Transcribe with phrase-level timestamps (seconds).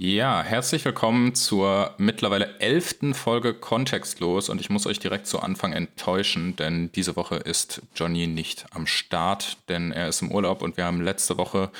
[0.00, 5.72] Ja, herzlich willkommen zur mittlerweile elften Folge Kontextlos und ich muss euch direkt zu Anfang
[5.72, 10.76] enttäuschen, denn diese Woche ist Johnny nicht am Start, denn er ist im Urlaub und
[10.76, 11.72] wir haben letzte Woche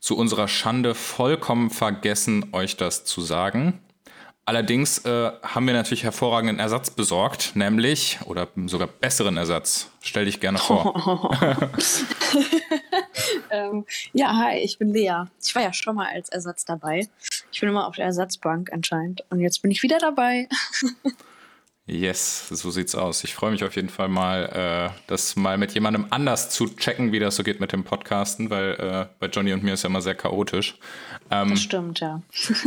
[0.00, 3.78] zu unserer Schande vollkommen vergessen, euch das zu sagen.
[4.46, 9.90] Allerdings äh, haben wir natürlich hervorragenden Ersatz besorgt, nämlich, oder sogar besseren Ersatz.
[10.00, 11.30] Stell dich gerne vor.
[13.50, 15.24] ähm, ja, hi, ich bin Lea.
[15.44, 17.08] Ich war ja schon mal als Ersatz dabei.
[17.52, 19.24] Ich bin immer auf der Ersatzbank anscheinend.
[19.30, 20.48] Und jetzt bin ich wieder dabei.
[21.86, 23.24] yes, so sieht's aus.
[23.24, 27.12] Ich freue mich auf jeden Fall mal, äh, das mal mit jemandem anders zu checken,
[27.12, 29.88] wie das so geht mit dem Podcasten, weil äh, bei Johnny und mir ist ja
[29.88, 30.78] immer sehr chaotisch.
[31.30, 32.22] Ähm, das stimmt, ja.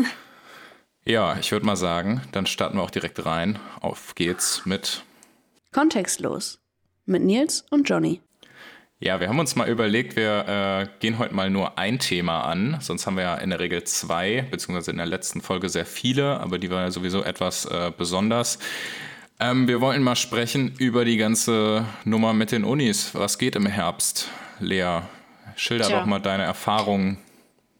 [1.05, 3.57] Ja, ich würde mal sagen, dann starten wir auch direkt rein.
[3.79, 5.03] Auf geht's mit
[5.71, 6.59] Kontextlos
[7.09, 8.21] mit Nils und Johnny.
[9.01, 12.79] Ja, wir haben uns mal überlegt, wir äh, gehen heute mal nur ein Thema an.
[12.81, 16.37] Sonst haben wir ja in der Regel zwei, beziehungsweise in der letzten Folge sehr viele,
[16.41, 18.59] aber die war ja sowieso etwas äh, besonders.
[19.39, 23.15] Ähm, wir wollten mal sprechen über die ganze Nummer mit den Unis.
[23.15, 24.27] Was geht im Herbst?
[24.59, 24.99] Lea,
[25.55, 25.99] schilder Tja.
[26.01, 27.19] doch mal deine Erfahrungen.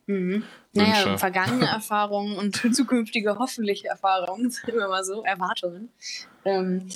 [0.08, 0.44] Mhm.
[0.72, 5.90] Naja, vergangene Erfahrungen und zukünftige hoffentlich Erfahrungen, sagen wir mal so, Erwartungen.
[6.46, 6.88] Ähm,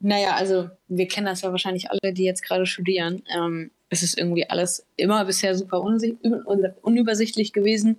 [0.00, 3.22] naja, also wir kennen das ja wahrscheinlich alle, die jetzt gerade studieren.
[3.34, 7.96] Ähm, es ist irgendwie alles immer bisher super unübersichtlich gewesen.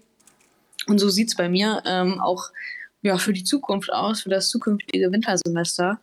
[0.87, 2.51] Und so sieht es bei mir ähm, auch
[3.01, 5.99] ja, für die Zukunft aus, für das zukünftige Wintersemester.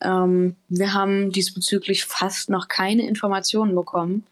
[0.00, 4.24] Ähm, wir haben diesbezüglich fast noch keine Informationen bekommen.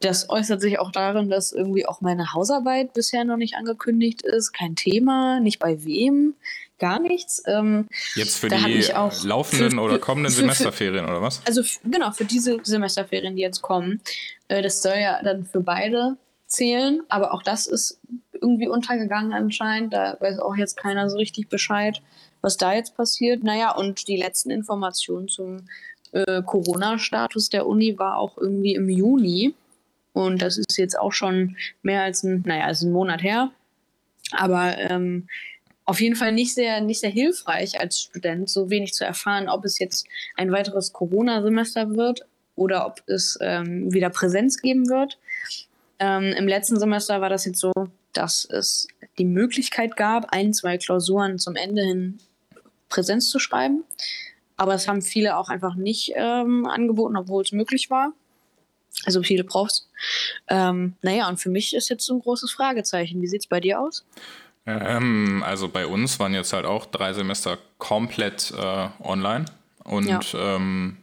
[0.00, 4.52] Das äußert sich auch darin, dass irgendwie auch meine Hausarbeit bisher noch nicht angekündigt ist.
[4.52, 6.34] Kein Thema, nicht bei wem,
[6.78, 7.42] gar nichts.
[7.46, 8.92] Ähm, Jetzt für die
[9.24, 11.42] laufenden für, oder kommenden für, Semesterferien oder was?
[11.46, 14.00] Also genau, für diese Semesterferien, die jetzt kommen.
[14.46, 18.00] Äh, das soll ja dann für beide zählen, aber auch das ist
[18.32, 19.92] irgendwie untergegangen anscheinend.
[19.92, 22.00] Da weiß auch jetzt keiner so richtig Bescheid,
[22.40, 23.42] was da jetzt passiert.
[23.42, 25.68] Naja, und die letzten Informationen zum
[26.12, 29.54] äh, Corona-Status der Uni war auch irgendwie im Juni.
[30.12, 33.50] Und das ist jetzt auch schon mehr als ein, naja, als ein Monat her.
[34.32, 35.28] Aber ähm,
[35.84, 39.64] auf jeden Fall nicht sehr, nicht sehr hilfreich als Student, so wenig zu erfahren, ob
[39.64, 42.26] es jetzt ein weiteres Corona-Semester wird
[42.56, 45.18] oder ob es ähm, wieder Präsenz geben wird.
[45.98, 47.72] Ähm, Im letzten Semester war das jetzt so,
[48.12, 52.18] dass es die Möglichkeit gab, ein, zwei Klausuren zum Ende hin
[52.88, 53.84] Präsenz zu schreiben.
[54.56, 58.12] Aber es haben viele auch einfach nicht ähm, angeboten, obwohl es möglich war.
[59.04, 59.88] Also viele Profs.
[60.48, 63.22] Ähm, naja, und für mich ist jetzt so ein großes Fragezeichen.
[63.22, 64.04] Wie sieht es bei dir aus?
[64.66, 69.46] Ähm, also bei uns waren jetzt halt auch drei Semester komplett äh, online.
[69.84, 70.20] Und ja.
[70.34, 70.98] Ähm,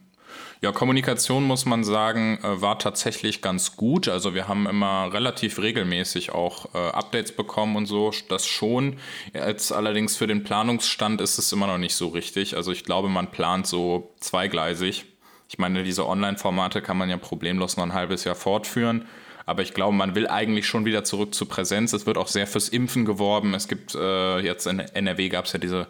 [0.62, 4.08] ja, Kommunikation muss man sagen, äh, war tatsächlich ganz gut.
[4.08, 8.96] Also wir haben immer relativ regelmäßig auch äh, Updates bekommen und so, das schon.
[9.34, 12.56] Jetzt allerdings für den Planungsstand ist es immer noch nicht so richtig.
[12.56, 15.04] Also ich glaube, man plant so zweigleisig.
[15.48, 19.06] Ich meine, diese Online-Formate kann man ja problemlos noch ein halbes Jahr fortführen.
[19.46, 21.92] Aber ich glaube, man will eigentlich schon wieder zurück zur Präsenz.
[21.92, 23.54] Es wird auch sehr fürs Impfen geworben.
[23.54, 25.86] Es gibt äh, jetzt in NRW gab es ja diese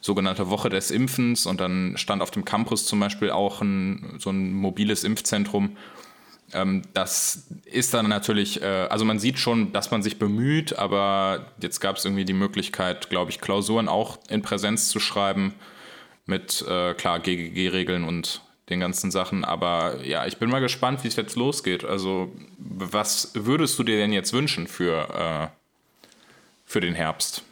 [0.00, 4.30] sogenannte Woche des Impfens und dann stand auf dem Campus zum Beispiel auch ein, so
[4.30, 5.76] ein mobiles Impfzentrum.
[6.52, 11.46] Ähm, das ist dann natürlich, äh, also man sieht schon, dass man sich bemüht, aber
[11.60, 15.54] jetzt gab es irgendwie die Möglichkeit, glaube ich, Klausuren auch in Präsenz zu schreiben
[16.26, 19.44] mit, äh, klar, GGG-Regeln und den ganzen Sachen.
[19.44, 21.84] Aber ja, ich bin mal gespannt, wie es jetzt losgeht.
[21.84, 25.48] Also, was würdest du dir denn jetzt wünschen für, äh,
[26.64, 27.42] für den Herbst?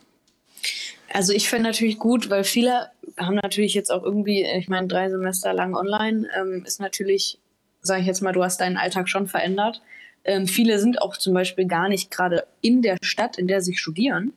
[1.13, 5.09] Also ich finde natürlich gut, weil viele haben natürlich jetzt auch irgendwie, ich meine, drei
[5.09, 7.39] Semester lang online, ähm, ist natürlich,
[7.81, 9.81] sage ich jetzt mal, du hast deinen Alltag schon verändert.
[10.25, 13.77] Ähm, viele sind auch zum Beispiel gar nicht gerade in der Stadt, in der sie
[13.77, 14.33] studieren.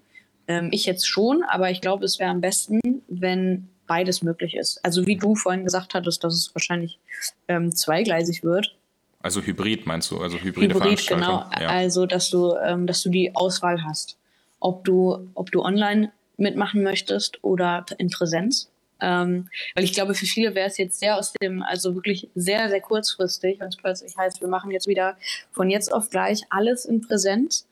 [0.48, 4.80] Ähm, ich jetzt schon, aber ich glaube, es wäre am besten, wenn beides möglich ist.
[4.86, 7.00] Also wie du vorhin gesagt hattest, dass es wahrscheinlich
[7.48, 8.78] ähm, zweigleisig wird.
[9.22, 11.44] Also Hybrid meinst du, also hybride Hybrid, genau.
[11.60, 11.68] Ja.
[11.68, 14.18] Also dass du, ähm, dass du die Auswahl hast,
[14.62, 18.70] ob du, ob du online mitmachen möchtest oder in Präsenz.
[19.02, 22.70] Ähm, weil ich glaube, für viele wäre es jetzt sehr aus dem, also wirklich sehr,
[22.70, 25.18] sehr kurzfristig, wenn es plötzlich heißt, wir machen jetzt wieder
[25.52, 27.66] von jetzt auf gleich alles in Präsenz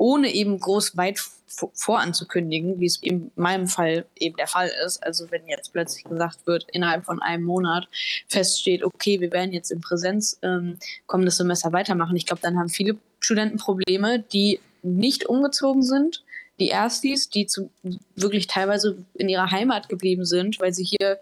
[0.00, 1.20] ohne eben groß weit
[1.74, 5.02] voranzukündigen, wie es in meinem Fall eben der Fall ist.
[5.02, 7.88] Also wenn jetzt plötzlich gesagt wird, innerhalb von einem Monat
[8.28, 12.16] feststeht, okay, wir werden jetzt in Präsenz ähm, kommendes Semester weitermachen.
[12.16, 16.24] Ich glaube, dann haben viele Studenten Probleme, die nicht umgezogen sind,
[16.58, 17.70] die Erstis, die zu,
[18.16, 21.18] wirklich teilweise in ihrer Heimat geblieben sind, weil sie hier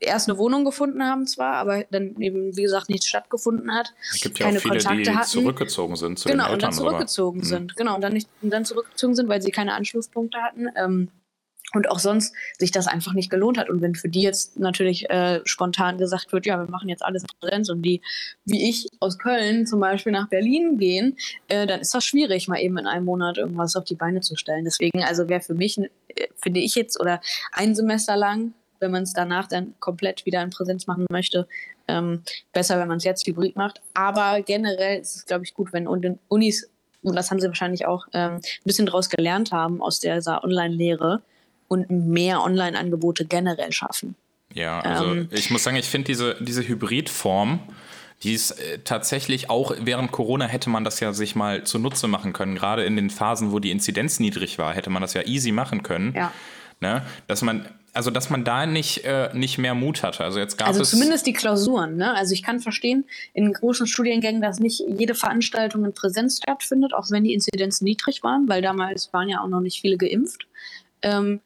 [0.00, 3.92] erst eine Wohnung gefunden haben zwar, aber dann eben, wie gesagt, nichts stattgefunden hat.
[4.12, 5.28] Es gibt ja keine auch viele, Kontakte die hatten.
[5.28, 6.70] zurückgezogen sind zu genau, den Eltern.
[6.70, 7.48] Genau, und dann zurückgezogen rüber.
[7.48, 7.76] sind.
[7.76, 10.68] Genau, und dann, nicht, und dann zurückgezogen sind, weil sie keine Anschlusspunkte hatten.
[10.76, 11.08] Ähm,
[11.74, 13.68] und auch sonst sich das einfach nicht gelohnt hat.
[13.68, 17.22] Und wenn für die jetzt natürlich äh, spontan gesagt wird, ja, wir machen jetzt alles
[17.22, 18.00] in Präsenz und die,
[18.44, 21.16] wie ich aus Köln zum Beispiel nach Berlin gehen,
[21.48, 24.36] äh, dann ist das schwierig, mal eben in einem Monat irgendwas auf die Beine zu
[24.36, 24.64] stellen.
[24.64, 25.88] Deswegen, also wäre für mich, äh,
[26.36, 27.20] finde ich jetzt, oder
[27.52, 31.46] ein Semester lang wenn man es danach dann komplett wieder in Präsenz machen möchte,
[31.88, 33.80] ähm, besser, wenn man es jetzt hybrid macht.
[33.94, 36.68] Aber generell ist es, glaube ich, gut, wenn Unis,
[37.02, 41.22] und das haben sie wahrscheinlich auch ähm, ein bisschen daraus gelernt haben aus dieser Online-Lehre
[41.68, 44.16] und mehr Online-Angebote generell schaffen.
[44.54, 47.60] Ja, also ähm, ich muss sagen, ich finde diese, diese Hybridform,
[48.22, 52.32] die ist äh, tatsächlich auch während Corona hätte man das ja sich mal zunutze machen
[52.32, 52.54] können.
[52.54, 55.82] Gerade in den Phasen, wo die Inzidenz niedrig war, hätte man das ja easy machen
[55.82, 56.14] können.
[56.14, 56.32] Ja.
[56.80, 57.02] Ne?
[57.26, 60.22] Dass man also dass man da nicht, äh, nicht mehr Mut hatte.
[60.22, 61.96] Also jetzt gab also es zumindest die Klausuren.
[61.96, 62.14] Ne?
[62.14, 67.10] Also ich kann verstehen in großen Studiengängen, dass nicht jede Veranstaltung in Präsenz stattfindet, auch
[67.10, 70.46] wenn die Inzidenzen niedrig waren, weil damals waren ja auch noch nicht viele geimpft.
[71.02, 71.40] Ähm,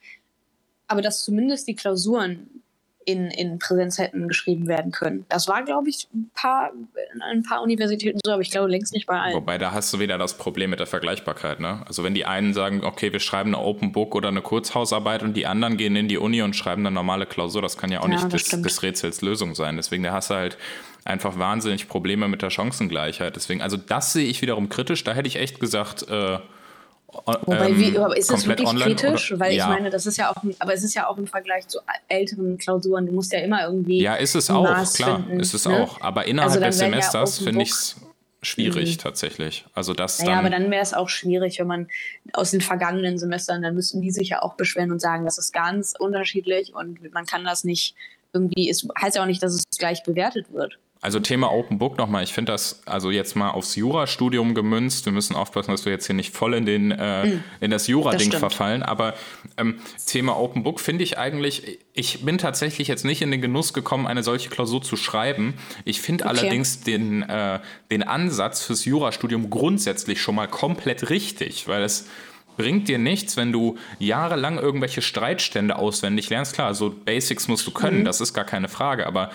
[0.89, 2.60] aber dass zumindest die Klausuren
[3.07, 5.25] in, in Präsenz hätten geschrieben werden können.
[5.29, 6.71] Das war, glaube ich, ein paar,
[7.15, 9.35] in ein paar Universitäten so, aber ich glaube längst nicht bei allen.
[9.35, 11.61] Wobei, da hast du wieder das Problem mit der Vergleichbarkeit.
[11.61, 11.83] Ne?
[11.87, 15.35] Also wenn die einen sagen, okay, wir schreiben eine Open Book oder eine Kurzhausarbeit und
[15.35, 18.09] die anderen gehen in die Uni und schreiben eine normale Klausur, das kann ja auch
[18.09, 19.77] ja, nicht des, des, Rätsels Lösung sein.
[19.77, 20.59] Deswegen, da hast du halt
[21.05, 23.35] einfach wahnsinnig Probleme mit der Chancengleichheit.
[23.35, 25.05] Deswegen, also das sehe ich wiederum kritisch.
[25.05, 26.39] Da hätte ich echt gesagt, äh,
[27.13, 29.33] Wobei, ähm, wie, aber ist es wirklich kritisch?
[29.33, 29.41] Oder?
[29.41, 29.65] Weil ja.
[29.65, 32.57] ich meine, das ist ja auch, aber es ist ja auch im Vergleich zu älteren
[32.59, 34.01] Klausuren, du musst ja immer irgendwie.
[34.01, 35.83] Ja, ist es auch, Maß klar, finden, ist es ne?
[35.83, 36.01] auch.
[36.01, 37.97] Aber innerhalb also des Semesters ja finde ich es
[38.43, 39.01] schwierig mhm.
[39.01, 39.65] tatsächlich.
[39.75, 41.89] Also das naja, aber dann wäre es auch schwierig, wenn man
[42.33, 45.53] aus den vergangenen Semestern, dann müssten die sich ja auch beschweren und sagen, das ist
[45.53, 47.95] ganz unterschiedlich und man kann das nicht
[48.33, 50.79] irgendwie, es heißt ja auch nicht, dass es gleich bewertet wird.
[51.03, 55.07] Also Thema Open Book nochmal, ich finde das also jetzt mal aufs Jurastudium gemünzt.
[55.07, 57.87] Wir müssen aufpassen, dass wir jetzt hier nicht voll in, den, äh, mm, in das
[57.87, 58.83] Jura-Ding verfallen.
[58.83, 59.15] Aber
[59.57, 63.73] ähm, Thema Open Book finde ich eigentlich, ich bin tatsächlich jetzt nicht in den Genuss
[63.73, 65.55] gekommen, eine solche Klausur zu schreiben.
[65.87, 66.39] Ich finde okay.
[66.39, 67.61] allerdings den, äh,
[67.91, 72.09] den Ansatz fürs Jurastudium grundsätzlich schon mal komplett richtig, weil es
[72.59, 76.53] bringt dir nichts, wenn du jahrelang irgendwelche Streitstände auswendig lernst.
[76.53, 78.05] Klar, so Basics musst du können, mhm.
[78.05, 79.31] das ist gar keine Frage, aber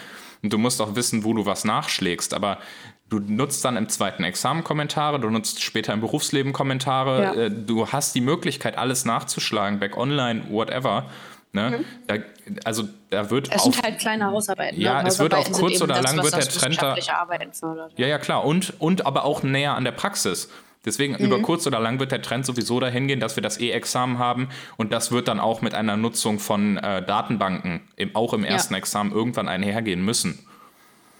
[0.45, 2.33] und du musst auch wissen, wo du was nachschlägst.
[2.33, 2.59] Aber
[3.09, 7.24] du nutzt dann im zweiten Examen Kommentare, du nutzt später im Berufsleben Kommentare.
[7.24, 7.33] Ja.
[7.33, 11.09] Äh, du hast die Möglichkeit, alles nachzuschlagen, back online, whatever.
[11.51, 11.80] Ne?
[11.80, 11.86] Mhm.
[12.07, 12.15] Da,
[12.63, 14.80] also da wird es sind halt kleine Hausarbeiten.
[14.80, 15.07] Ja, ne?
[15.07, 16.95] es wird auf kurz oder lang wird der Trend da.
[17.95, 20.50] Ja, ja klar und und aber auch näher an der Praxis.
[20.85, 21.19] Deswegen mhm.
[21.19, 24.49] über kurz oder lang wird der Trend sowieso dahin gehen, dass wir das E-Examen haben
[24.77, 28.73] und das wird dann auch mit einer Nutzung von äh, Datenbanken im, auch im ersten
[28.73, 28.79] ja.
[28.79, 30.45] Examen irgendwann einhergehen müssen.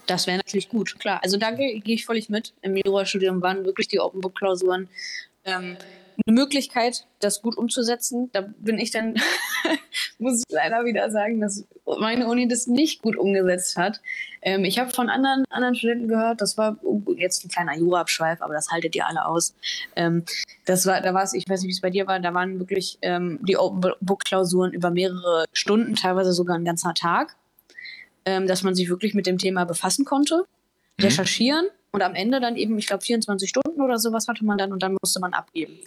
[0.08, 1.20] Das wäre natürlich gut, klar.
[1.24, 2.54] Also da gehe geh ich völlig mit.
[2.62, 4.88] Im Jurastudium waren wirklich die Open Book Klausuren
[5.46, 5.78] ähm,
[6.26, 8.30] eine Möglichkeit, das gut umzusetzen.
[8.34, 9.16] Da bin ich dann,
[10.20, 11.66] muss ich leider wieder sagen, dass
[12.00, 14.02] meine Uni das nicht gut umgesetzt hat.
[14.42, 16.78] Ähm, ich habe von anderen, anderen Studenten gehört, das war
[17.18, 19.56] jetzt ein kleiner Jura-Abschweif, aber das haltet ihr alle aus.
[19.96, 20.24] Ähm,
[20.66, 22.60] das war, da war es, ich weiß nicht, wie es bei dir war, da waren
[22.60, 27.36] wirklich ähm, die Open Book-Klausuren über mehrere Stunden, teilweise sogar ein ganzer Tag,
[28.26, 30.46] ähm, dass man sich wirklich mit dem Thema befassen konnte,
[30.98, 31.06] mhm.
[31.06, 31.66] recherchieren
[31.96, 34.84] und am Ende dann eben, ich glaube, 24 Stunden oder sowas hatte man dann und
[34.84, 35.80] dann musste man abgeben.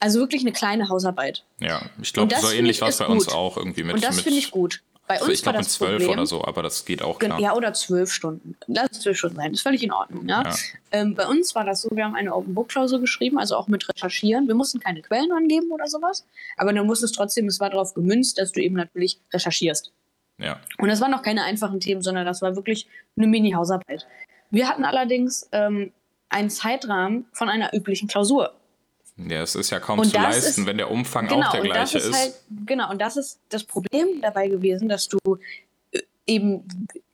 [0.00, 1.44] Also wirklich eine kleine Hausarbeit.
[1.60, 3.14] Ja, ich glaube, so ähnlich war es bei gut.
[3.14, 3.94] uns auch irgendwie mit.
[3.94, 4.82] Und das finde ich gut.
[5.06, 7.38] Bei uns ich glaube, zwölf oder so, aber das geht auch klar.
[7.38, 8.56] Ja, oder zwölf Stunden.
[8.66, 10.28] Lass es zwölf Stunden sein, das ist völlig in Ordnung.
[10.28, 10.42] Ja?
[10.42, 10.54] ja.
[10.90, 13.68] Ähm, bei uns war das so, wir haben eine Open Book Klausur geschrieben, also auch
[13.68, 14.48] mit Recherchieren.
[14.48, 16.26] Wir mussten keine Quellen angeben oder sowas,
[16.56, 19.92] aber du musstest trotzdem, es war darauf gemünzt, dass du eben natürlich recherchierst.
[20.38, 20.60] Ja.
[20.78, 24.06] Und das waren noch keine einfachen Themen, sondern das war wirklich eine Mini-Hausarbeit.
[24.50, 25.92] Wir hatten allerdings ähm,
[26.28, 28.52] einen Zeitrahmen von einer üblichen Klausur.
[29.16, 31.62] Ja, es ist ja kaum und zu leisten, ist, wenn der Umfang genau, auch der
[31.62, 32.14] gleiche ist.
[32.14, 32.34] Halt,
[32.66, 35.18] genau, und das ist das Problem dabei gewesen, dass du
[35.92, 36.68] äh, eben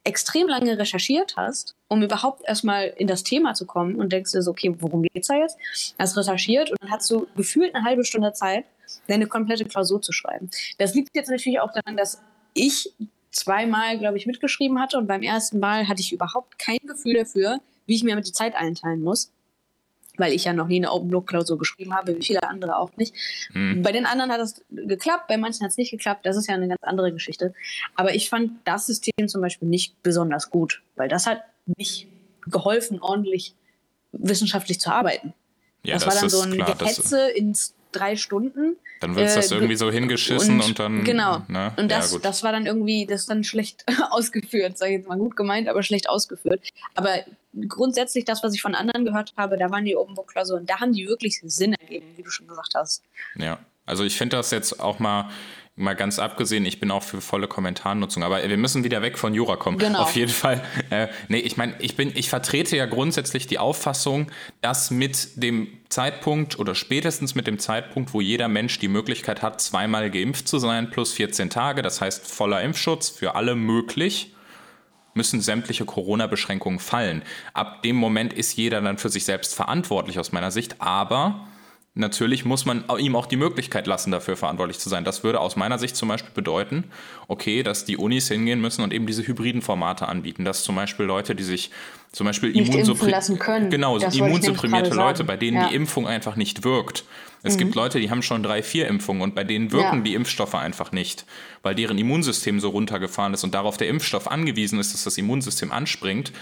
[0.05, 4.43] extrem lange recherchiert hast, um überhaupt erstmal in das Thema zu kommen und denkst dir
[4.43, 5.57] so, okay, worum geht's da jetzt?
[5.97, 8.65] Hast recherchiert und dann hast du gefühlt eine halbe Stunde Zeit,
[9.07, 10.51] deine komplette Klausur zu schreiben.
[10.79, 12.21] Das liegt jetzt natürlich auch daran, dass
[12.53, 12.93] ich
[13.33, 17.61] zweimal, glaube ich, mitgeschrieben hatte und beim ersten Mal hatte ich überhaupt kein Gefühl dafür,
[17.87, 19.33] wie ich mir mit die Zeit einteilen muss.
[20.19, 22.95] Weil ich ja noch nie eine Open Book Klausur geschrieben habe, wie viele andere auch
[22.99, 23.15] nicht.
[23.55, 23.81] Mhm.
[23.81, 26.27] Bei den anderen hat es geklappt, bei manchen hat es nicht geklappt.
[26.27, 27.55] Das ist ja eine ganz andere Geschichte.
[27.95, 31.43] Aber ich fand das System zum Beispiel nicht besonders gut, weil das hat
[31.79, 32.09] nicht
[32.47, 33.55] geholfen, ordentlich
[34.12, 35.33] wissenschaftlich zu arbeiten.
[35.83, 38.77] Ja, das, das war dann so ein klar, Gehetze ins drei Stunden.
[39.01, 41.05] Dann wird äh, das irgendwie so hingeschissen und, und dann.
[41.05, 41.43] Genau.
[41.49, 41.73] Ne?
[41.77, 45.09] Und das, ja, das war dann irgendwie, das ist dann schlecht ausgeführt, sag ich jetzt
[45.09, 46.61] mal gut gemeint, aber schlecht ausgeführt.
[46.95, 47.11] Aber
[47.69, 50.81] grundsätzlich das, was ich von anderen gehört habe, da waren die Open Book Klausuren, da
[50.81, 53.03] haben die wirklich Sinn ergeben, wie du schon gesagt hast.
[53.37, 55.31] Ja, also ich finde das jetzt auch mal
[55.75, 59.33] mal ganz abgesehen, ich bin auch für volle Kommentarnutzung, aber wir müssen wieder weg von
[59.33, 59.79] Jura kommen.
[59.79, 60.00] Genau.
[60.00, 60.62] Auf jeden Fall.
[60.91, 65.69] Äh, nee, ich meine, ich bin, ich vertrete ja grundsätzlich die Auffassung, dass mit dem
[65.88, 70.59] Zeitpunkt oder spätestens mit dem Zeitpunkt, wo jeder Mensch die Möglichkeit hat, zweimal geimpft zu
[70.59, 74.35] sein, plus 14 Tage, das heißt voller Impfschutz für alle möglich,
[75.14, 77.23] müssen sämtliche Corona-Beschränkungen fallen.
[77.55, 81.47] Ab dem Moment ist jeder dann für sich selbst verantwortlich aus meiner Sicht, aber
[81.95, 85.05] Natürlich muss man ihm auch die Möglichkeit lassen, dafür verantwortlich zu sein.
[85.05, 86.85] Das würde aus meiner Sicht zum Beispiel bedeuten,
[87.29, 90.47] okay, dass die Unis hingehen müssen und eben diese hybriden Formate anbieten.
[90.47, 91.71] Dass zum Beispiel Leute, die sich
[92.11, 95.69] zum Beispiel immunsupprimierte genau, immunsupprimierte Leute, bei denen ja.
[95.69, 97.05] die Impfung einfach nicht wirkt.
[97.43, 97.59] Es mhm.
[97.59, 100.03] gibt Leute, die haben schon drei, vier Impfungen und bei denen wirken ja.
[100.03, 101.27] die Impfstoffe einfach nicht,
[101.63, 105.71] weil deren Immunsystem so runtergefahren ist und darauf der Impfstoff angewiesen ist, dass das Immunsystem
[105.73, 106.33] anspringt.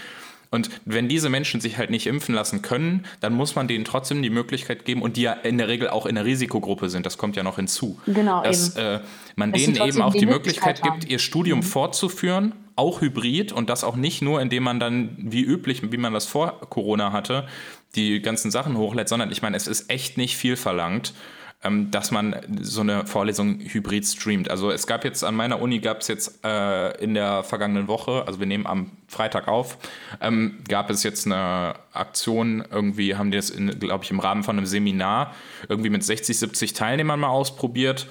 [0.51, 4.21] Und wenn diese Menschen sich halt nicht impfen lassen können, dann muss man denen trotzdem
[4.21, 7.17] die Möglichkeit geben und die ja in der Regel auch in der Risikogruppe sind, das
[7.17, 8.99] kommt ja noch hinzu, genau, dass äh,
[9.37, 11.63] man dass denen eben auch die, die Möglichkeit, Möglichkeit gibt, ihr Studium mhm.
[11.63, 16.13] fortzuführen, auch hybrid und das auch nicht nur, indem man dann wie üblich, wie man
[16.13, 17.47] das vor Corona hatte,
[17.95, 21.13] die ganzen Sachen hochlädt, sondern ich meine, es ist echt nicht viel verlangt.
[21.63, 24.49] Ähm, dass man so eine Vorlesung hybrid streamt.
[24.49, 28.23] Also es gab jetzt an meiner Uni gab es jetzt äh, in der vergangenen Woche,
[28.25, 29.77] also wir nehmen am Freitag auf,
[30.21, 34.57] ähm, gab es jetzt eine Aktion, irgendwie haben die das, glaube ich, im Rahmen von
[34.57, 35.35] einem Seminar
[35.69, 38.07] irgendwie mit 60, 70 Teilnehmern mal ausprobiert,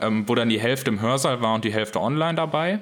[0.00, 2.80] ähm, wo dann die Hälfte im Hörsaal war und die Hälfte online dabei.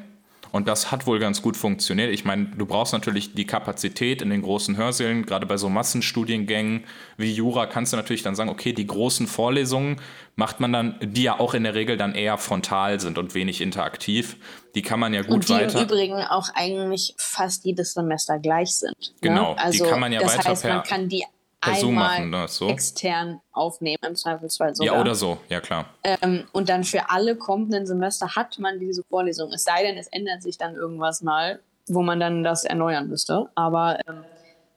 [0.54, 2.12] Und das hat wohl ganz gut funktioniert.
[2.12, 6.84] Ich meine, du brauchst natürlich die Kapazität in den großen Hörsälen, gerade bei so Massenstudiengängen
[7.16, 10.00] wie Jura kannst du natürlich dann sagen, okay, die großen Vorlesungen
[10.36, 13.60] macht man dann, die ja auch in der Regel dann eher frontal sind und wenig
[13.60, 14.36] interaktiv.
[14.76, 15.80] Die kann man ja gut und die weiter.
[15.80, 18.94] Im Übrigen auch eigentlich fast jedes Semester gleich sind.
[19.00, 19.14] Ne?
[19.22, 21.24] Genau, also, die kann man ja das weiter heißt, per, man kann die
[21.64, 22.46] per Zoom machen, ne?
[22.48, 22.68] so.
[22.68, 24.94] extern aufnehmen, im Zweifelsfall sogar.
[24.94, 25.86] Ja, oder so, ja klar.
[26.02, 29.52] Ähm, und dann für alle kommenden Semester hat man diese Vorlesung.
[29.52, 33.48] Es sei denn, es ändert sich dann irgendwas mal, wo man dann das erneuern müsste.
[33.54, 34.24] Aber ähm,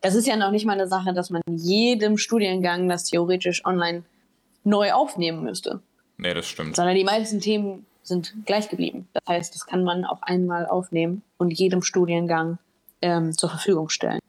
[0.02, 4.04] das ist ja noch nicht mal eine Sache, dass man jedem Studiengang das theoretisch online
[4.64, 5.82] neu aufnehmen müsste.
[6.18, 6.76] Nee, das stimmt.
[6.76, 9.08] Sondern die meisten Themen sind gleich geblieben.
[9.14, 12.58] Das heißt, das kann man auch einmal aufnehmen und jedem Studiengang
[13.02, 14.20] ähm, zur Verfügung stellen.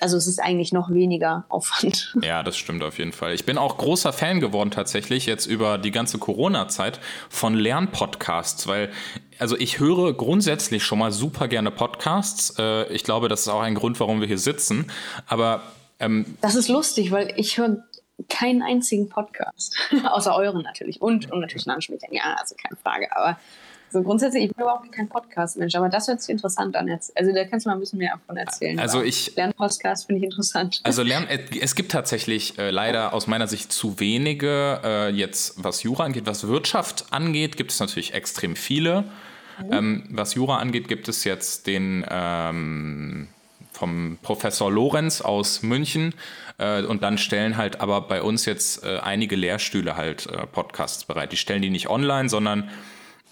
[0.00, 2.14] Also es ist eigentlich noch weniger Aufwand.
[2.22, 3.34] Ja, das stimmt auf jeden Fall.
[3.34, 6.98] Ich bin auch großer Fan geworden tatsächlich jetzt über die ganze Corona-Zeit
[7.28, 8.90] von Lernpodcasts, weil
[9.38, 12.54] also ich höre grundsätzlich schon mal super gerne Podcasts.
[12.58, 14.90] Äh, ich glaube, das ist auch ein Grund, warum wir hier sitzen.
[15.26, 15.62] Aber
[16.00, 17.84] ähm, das ist lustig, weil ich höre
[18.28, 22.08] keinen einzigen Podcast, außer euren natürlich und, und natürlich Landschmieden.
[22.12, 23.14] Ja, also keine Frage.
[23.14, 23.38] Aber
[23.90, 27.16] so grundsätzlich, ich bin überhaupt kein Podcast-Mensch, aber das hört sich interessant an jetzt.
[27.16, 28.78] Also da kannst du mal ein bisschen mehr davon erzählen.
[28.78, 30.80] Also ich Lernpodcast finde ich interessant.
[30.82, 31.26] Also Lern,
[31.60, 36.26] es gibt tatsächlich äh, leider aus meiner Sicht zu wenige äh, jetzt, was Jura angeht,
[36.26, 39.04] was Wirtschaft angeht, gibt es natürlich extrem viele.
[39.62, 39.72] Mhm.
[39.72, 43.28] Ähm, was Jura angeht, gibt es jetzt den ähm,
[43.72, 46.14] vom Professor Lorenz aus München.
[46.58, 51.04] Äh, und dann stellen halt aber bei uns jetzt äh, einige Lehrstühle halt äh, Podcasts
[51.04, 51.32] bereit.
[51.32, 52.70] Die stellen die nicht online, sondern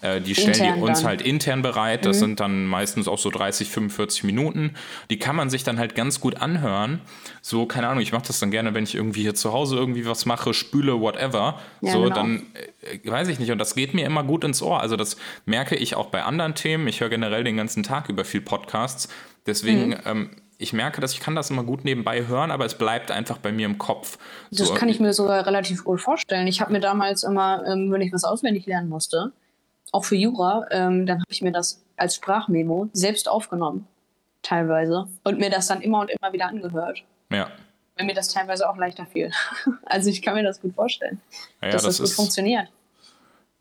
[0.01, 1.07] äh, die stellen intern die uns dann.
[1.07, 2.05] halt intern bereit.
[2.05, 2.19] Das mhm.
[2.19, 4.75] sind dann meistens auch so 30, 45 Minuten.
[5.09, 7.01] Die kann man sich dann halt ganz gut anhören.
[7.41, 10.05] So, keine Ahnung, ich mache das dann gerne, wenn ich irgendwie hier zu Hause irgendwie
[10.05, 11.59] was mache, spüle, whatever.
[11.81, 12.15] Ja, so, genau.
[12.15, 12.43] dann
[12.81, 13.51] äh, weiß ich nicht.
[13.51, 14.81] Und das geht mir immer gut ins Ohr.
[14.81, 16.87] Also, das merke ich auch bei anderen Themen.
[16.87, 19.07] Ich höre generell den ganzen Tag über viel Podcasts.
[19.45, 19.97] Deswegen, mhm.
[20.05, 23.37] ähm, ich merke, dass ich kann das immer gut nebenbei hören, aber es bleibt einfach
[23.37, 24.17] bei mir im Kopf.
[24.51, 26.47] Das kann ich mir sogar relativ gut vorstellen.
[26.47, 29.33] Ich habe mir damals immer, ähm, wenn ich was auswendig lernen musste,
[29.91, 33.87] auch für Jura, ähm, dann habe ich mir das als Sprachmemo selbst aufgenommen,
[34.41, 37.03] teilweise, und mir das dann immer und immer wieder angehört.
[37.31, 37.49] Ja.
[37.95, 39.31] Weil mir das teilweise auch leichter fiel.
[39.85, 41.21] also ich kann mir das gut vorstellen,
[41.61, 42.67] ja, dass das, das gut funktioniert.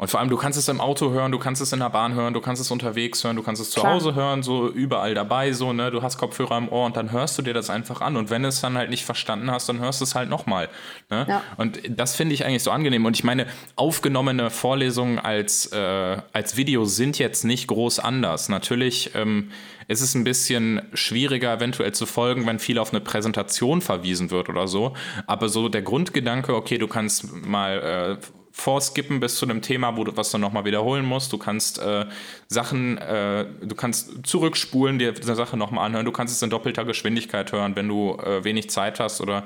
[0.04, 2.12] Und vor allem, du kannst es im Auto hören, du kannst es in der Bahn
[2.12, 3.94] hören, du kannst es unterwegs hören, du kannst es zu Klar.
[3.94, 5.90] Hause hören, so überall dabei, so, ne?
[5.90, 8.18] Du hast Kopfhörer im Ohr und dann hörst du dir das einfach an.
[8.18, 10.68] Und wenn du es dann halt nicht verstanden hast, dann hörst du es halt nochmal.
[11.08, 11.24] Ne?
[11.26, 11.42] Ja.
[11.56, 13.06] Und das finde ich eigentlich so angenehm.
[13.06, 13.46] Und ich meine,
[13.76, 18.50] aufgenommene Vorlesungen als, äh, als Video sind jetzt nicht groß anders.
[18.50, 19.52] Natürlich ähm,
[19.88, 24.50] ist es ein bisschen schwieriger, eventuell zu folgen, wenn viel auf eine Präsentation verwiesen wird
[24.50, 24.92] oder so.
[25.26, 28.18] Aber so der Grundgedanke, okay, du kannst mal.
[28.20, 31.32] Äh, vorskippen bis zu einem Thema, wo du was du nochmal wiederholen musst.
[31.32, 32.06] Du kannst äh,
[32.46, 36.06] Sachen, äh, du kannst zurückspulen, dir eine Sache nochmal anhören.
[36.06, 39.42] Du kannst es in doppelter Geschwindigkeit hören, wenn du äh, wenig Zeit hast oder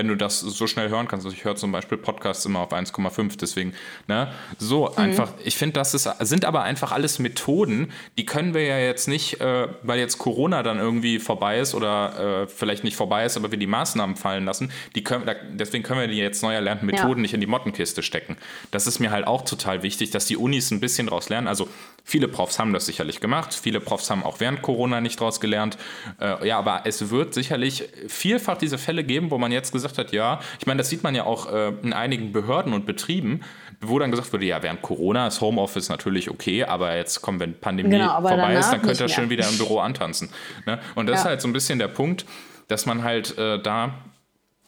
[0.00, 1.26] wenn du das so schnell hören kannst.
[1.26, 3.74] Also ich höre zum Beispiel Podcasts immer auf 1,5, deswegen,
[4.08, 4.96] ne, so mhm.
[4.96, 9.08] einfach, ich finde, das ist, sind aber einfach alles Methoden, die können wir ja jetzt
[9.08, 13.36] nicht, äh, weil jetzt Corona dann irgendwie vorbei ist oder äh, vielleicht nicht vorbei ist,
[13.36, 16.86] aber wir die Maßnahmen fallen lassen, die können, deswegen können wir die jetzt neu erlernten
[16.86, 17.22] Methoden ja.
[17.22, 18.38] nicht in die Mottenkiste stecken.
[18.70, 21.46] Das ist mir halt auch total wichtig, dass die Unis ein bisschen daraus lernen.
[21.46, 21.68] Also
[22.04, 25.76] viele Profs haben das sicherlich gemacht, viele Profs haben auch während Corona nicht daraus gelernt.
[26.18, 30.12] Äh, ja, aber es wird sicherlich vielfach diese Fälle geben, wo man jetzt gesagt hat,
[30.12, 33.40] ja, ich meine, das sieht man ja auch äh, in einigen Behörden und Betrieben,
[33.80, 37.58] wo dann gesagt wurde, ja, während Corona ist Homeoffice natürlich okay, aber jetzt kommen, wenn
[37.58, 40.30] Pandemie genau, vorbei ist, dann könnt ihr schön wieder im Büro antanzen.
[40.66, 40.78] Ne?
[40.94, 41.20] Und das ja.
[41.20, 42.26] ist halt so ein bisschen der Punkt,
[42.68, 43.94] dass man halt äh, da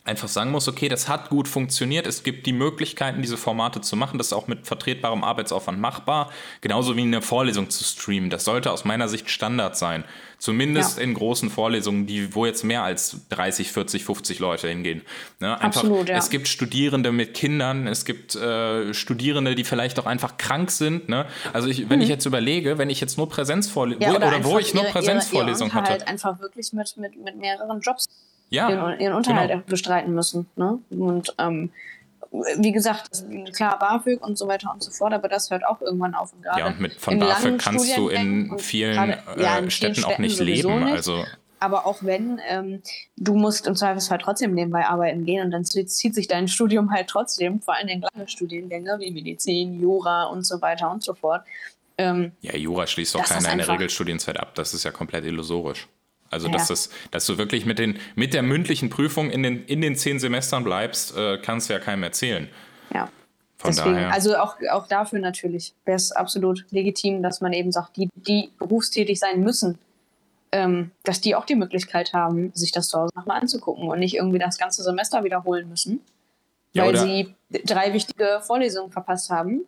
[0.05, 3.95] einfach sagen muss, okay, das hat gut funktioniert, es gibt die Möglichkeiten, diese Formate zu
[3.97, 6.31] machen, das ist auch mit vertretbarem Arbeitsaufwand machbar,
[6.61, 8.29] genauso wie eine Vorlesung zu streamen.
[8.29, 10.05] Das sollte aus meiner Sicht Standard sein.
[10.39, 11.05] Zumindest ja.
[11.05, 15.03] in großen Vorlesungen, die, wo jetzt mehr als 30, 40, 50 Leute hingehen.
[15.39, 15.53] Ne?
[15.61, 16.17] Einfach, Absolut, ja.
[16.17, 21.09] Es gibt Studierende mit Kindern, es gibt äh, Studierende, die vielleicht auch einfach krank sind.
[21.09, 21.27] Ne?
[21.53, 22.03] Also ich, wenn mhm.
[22.03, 25.75] ich jetzt überlege, wenn ich jetzt nur Präsenzvorlesungen, ja, oder, oder wo ich nur Präsenzvorlesungen
[25.75, 25.93] hatte.
[25.93, 28.09] halt einfach wirklich mit, mit, mit mehreren Jobs
[28.53, 29.63] ja, ihren, ihren Unterhalt genau.
[29.67, 30.47] bestreiten müssen.
[30.57, 30.79] Ne?
[30.91, 31.71] Und ähm,
[32.57, 36.15] wie gesagt, klar, BAföG und so weiter und so fort, aber das hört auch irgendwann
[36.15, 36.33] auf.
[36.33, 39.95] Und ja, und mit, von BAföG kannst du in vielen, grade, ja, in äh, Städten,
[39.97, 40.85] Städten, auch nicht leben.
[40.85, 40.93] Nicht.
[40.93, 41.25] Also
[41.63, 42.83] aber auch wenn, ähm,
[43.17, 47.07] du musst im Zweifelsfall trotzdem nebenbei arbeiten gehen und dann zieht sich dein Studium halt
[47.07, 51.45] trotzdem, vor allem in lange Studiengänge wie Medizin, Jura und so weiter und so fort.
[51.99, 55.87] Ähm, ja, Jura schließt doch keiner eine Regelstudienzeit ab, das ist ja komplett illusorisch.
[56.33, 56.55] Also, ja.
[56.55, 59.97] dass, das, dass du wirklich mit, den, mit der mündlichen Prüfung in den, in den
[59.97, 62.49] zehn Semestern bleibst, äh, kannst du ja keinem erzählen.
[62.93, 63.09] Ja.
[63.59, 64.13] Von Deswegen, daher.
[64.13, 68.51] also auch, auch dafür natürlich wäre es absolut legitim, dass man eben sagt, die, die
[68.59, 69.79] berufstätig sein müssen,
[70.51, 74.17] ähm, dass die auch die Möglichkeit haben, sich das zu Hause nochmal anzugucken und nicht
[74.17, 76.01] irgendwie das ganze Semester wiederholen müssen,
[76.73, 77.35] ja, weil sie
[77.65, 79.65] drei wichtige Vorlesungen verpasst haben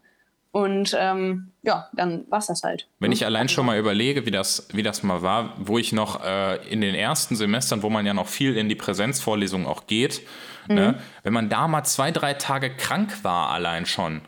[0.54, 2.86] und ähm, ja, dann war es das halt.
[3.00, 6.24] Wenn ich allein schon mal überlege, wie das, wie das mal war, wo ich noch
[6.24, 10.22] äh, in den ersten Semestern, wo man ja noch viel in die Präsenzvorlesungen auch geht,
[10.68, 10.76] ne, mhm.
[10.76, 14.20] ne, wenn man da mal zwei, drei Tage krank war allein schon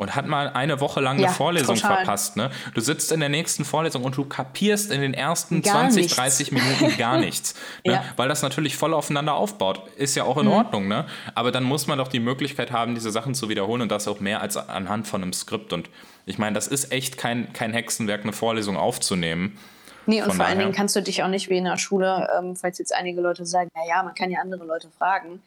[0.00, 1.96] und hat mal eine Woche lang eine ja, Vorlesung total.
[1.96, 2.34] verpasst.
[2.34, 2.50] Ne?
[2.72, 6.16] Du sitzt in der nächsten Vorlesung und du kapierst in den ersten gar 20, nichts.
[6.16, 7.54] 30 Minuten gar nichts.
[7.84, 7.92] Ne?
[7.92, 8.04] Ja.
[8.16, 9.82] Weil das natürlich voll aufeinander aufbaut.
[9.98, 10.52] Ist ja auch in mhm.
[10.52, 10.88] Ordnung.
[10.88, 11.04] Ne?
[11.34, 14.20] Aber dann muss man doch die Möglichkeit haben, diese Sachen zu wiederholen und das auch
[14.20, 15.74] mehr als anhand von einem Skript.
[15.74, 15.90] Und
[16.24, 19.58] ich meine, das ist echt kein, kein Hexenwerk, eine Vorlesung aufzunehmen.
[20.06, 22.26] Nee, und Von vor allen Dingen kannst du dich auch nicht wie in der Schule,
[22.38, 25.42] ähm, falls jetzt einige Leute sagen, naja, man kann ja andere Leute fragen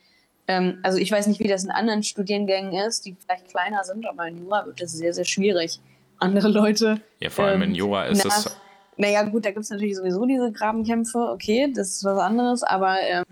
[0.48, 4.06] ähm, also ich weiß nicht, wie das in anderen Studiengängen ist, die vielleicht kleiner sind,
[4.08, 5.80] aber in Jura wird es sehr, sehr schwierig.
[6.20, 7.02] Andere Leute.
[7.20, 8.58] Ja, vor allem ähm, in Jura ist nach, es.
[8.98, 12.98] Naja, gut, da gibt es natürlich sowieso diese Grabenkämpfe, okay, das ist was anderes, aber
[13.02, 13.26] ähm,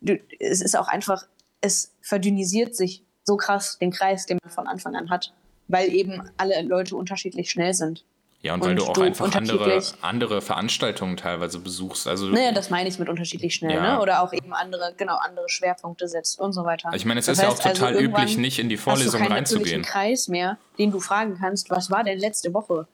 [0.00, 1.26] du, es ist auch einfach,
[1.60, 5.32] es verdünnisiert sich so krass den Kreis, den man von Anfang an hat,
[5.68, 8.04] weil eben alle Leute unterschiedlich schnell sind.
[8.40, 12.06] Ja, und, und weil du auch du einfach andere, andere Veranstaltungen teilweise besuchst.
[12.06, 13.94] Also, naja, das meine ich mit unterschiedlich schnell, ja.
[13.96, 14.00] ne?
[14.00, 16.90] Oder auch eben andere, genau, andere Schwerpunkte setzt und so weiter.
[16.94, 19.28] Ich meine, es das ist ja auch total also üblich, nicht in die Vorlesung hast
[19.28, 19.82] du reinzugehen.
[19.82, 22.86] Kreis mehr, den du fragen kannst, was war denn letzte Woche?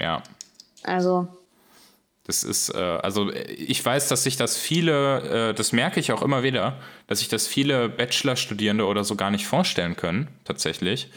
[0.00, 0.22] Ja.
[0.82, 1.28] Also.
[2.24, 6.22] Das ist, äh, also ich weiß, dass sich das viele, äh, das merke ich auch
[6.22, 11.10] immer wieder, dass sich das viele Bachelorstudierende oder so gar nicht vorstellen können, tatsächlich.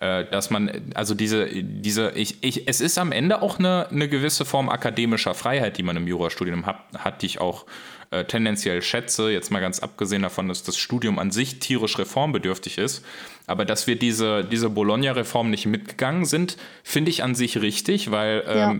[0.00, 4.08] Äh, dass man, also diese, diese, ich, ich, es ist am Ende auch eine, eine
[4.08, 7.66] gewisse Form akademischer Freiheit, die man im Jurastudium hat, hat die ich auch
[8.10, 12.78] äh, tendenziell schätze, jetzt mal ganz abgesehen davon, dass das Studium an sich tierisch reformbedürftig
[12.78, 13.04] ist.
[13.48, 18.44] Aber dass wir diese, diese Bologna-Reform nicht mitgegangen sind, finde ich an sich richtig, weil
[18.46, 18.76] ja.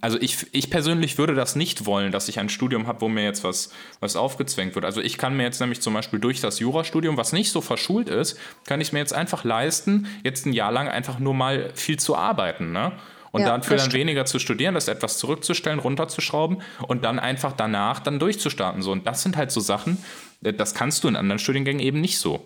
[0.00, 3.24] Also ich, ich persönlich würde das nicht wollen, dass ich ein Studium habe, wo mir
[3.24, 4.84] jetzt was, was aufgezwängt wird.
[4.84, 8.08] Also ich kann mir jetzt nämlich zum Beispiel durch das Jurastudium, was nicht so verschult
[8.08, 11.98] ist, kann ich mir jetzt einfach leisten, jetzt ein Jahr lang einfach nur mal viel
[11.98, 12.72] zu arbeiten.
[12.72, 12.92] Ne?
[13.30, 18.00] Und ja, dafür dann weniger zu studieren, das etwas zurückzustellen, runterzuschrauben und dann einfach danach
[18.00, 18.82] dann durchzustarten.
[18.82, 18.92] So.
[18.92, 19.96] Und das sind halt so Sachen,
[20.44, 22.44] äh, das kannst du in anderen Studiengängen eben nicht so.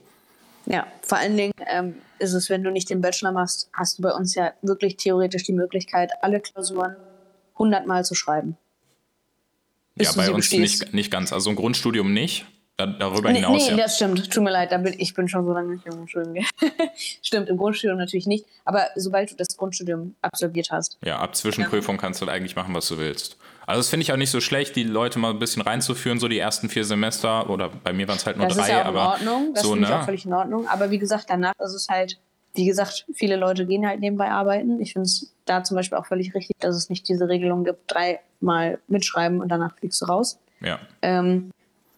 [0.66, 4.02] Ja, vor allen Dingen ähm, ist es, wenn du nicht den Bachelor machst, hast du
[4.02, 6.96] bei uns ja wirklich theoretisch die Möglichkeit, alle Klausuren
[7.58, 8.56] hundertmal zu schreiben.
[9.98, 11.32] Ja, bei uns nicht, nicht ganz.
[11.32, 12.46] Also ein Grundstudium nicht.
[12.76, 13.64] Da, darüber hinaus.
[13.64, 13.84] Nee, nee ja.
[13.84, 14.30] das stimmt.
[14.30, 16.44] Tut mir leid, da bin, ich bin schon so lange nicht im Grundstudium.
[17.22, 18.44] stimmt, im Grundstudium natürlich nicht.
[18.66, 20.98] Aber sobald du das Grundstudium absolviert hast.
[21.02, 22.00] Ja, ab Zwischenprüfung ja.
[22.02, 23.38] kannst du eigentlich machen, was du willst.
[23.66, 26.28] Also das finde ich auch nicht so schlecht, die Leute mal ein bisschen reinzuführen, so
[26.28, 27.48] die ersten vier Semester.
[27.48, 28.68] Oder bei mir waren es halt nur das drei.
[28.68, 29.54] Das ist ja auch in Ordnung.
[29.54, 29.94] Das so, finde ne?
[29.94, 30.68] ich auch völlig in Ordnung.
[30.68, 32.18] Aber wie gesagt, danach ist es halt
[32.56, 34.80] wie gesagt, viele Leute gehen halt nebenbei arbeiten.
[34.80, 37.92] Ich finde es da zum Beispiel auch völlig richtig, dass es nicht diese Regelung gibt,
[37.92, 40.38] dreimal mitschreiben und danach fliegst du raus.
[40.60, 40.78] Ja.
[41.02, 41.50] Ähm,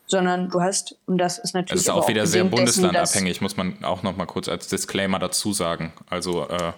[0.07, 1.83] sondern du hast, und das ist natürlich.
[1.83, 5.53] Es ist auch wieder sehr bundeslandabhängig, muss man auch noch mal kurz als Disclaimer dazu
[5.53, 5.92] sagen.
[6.09, 6.73] Also äh,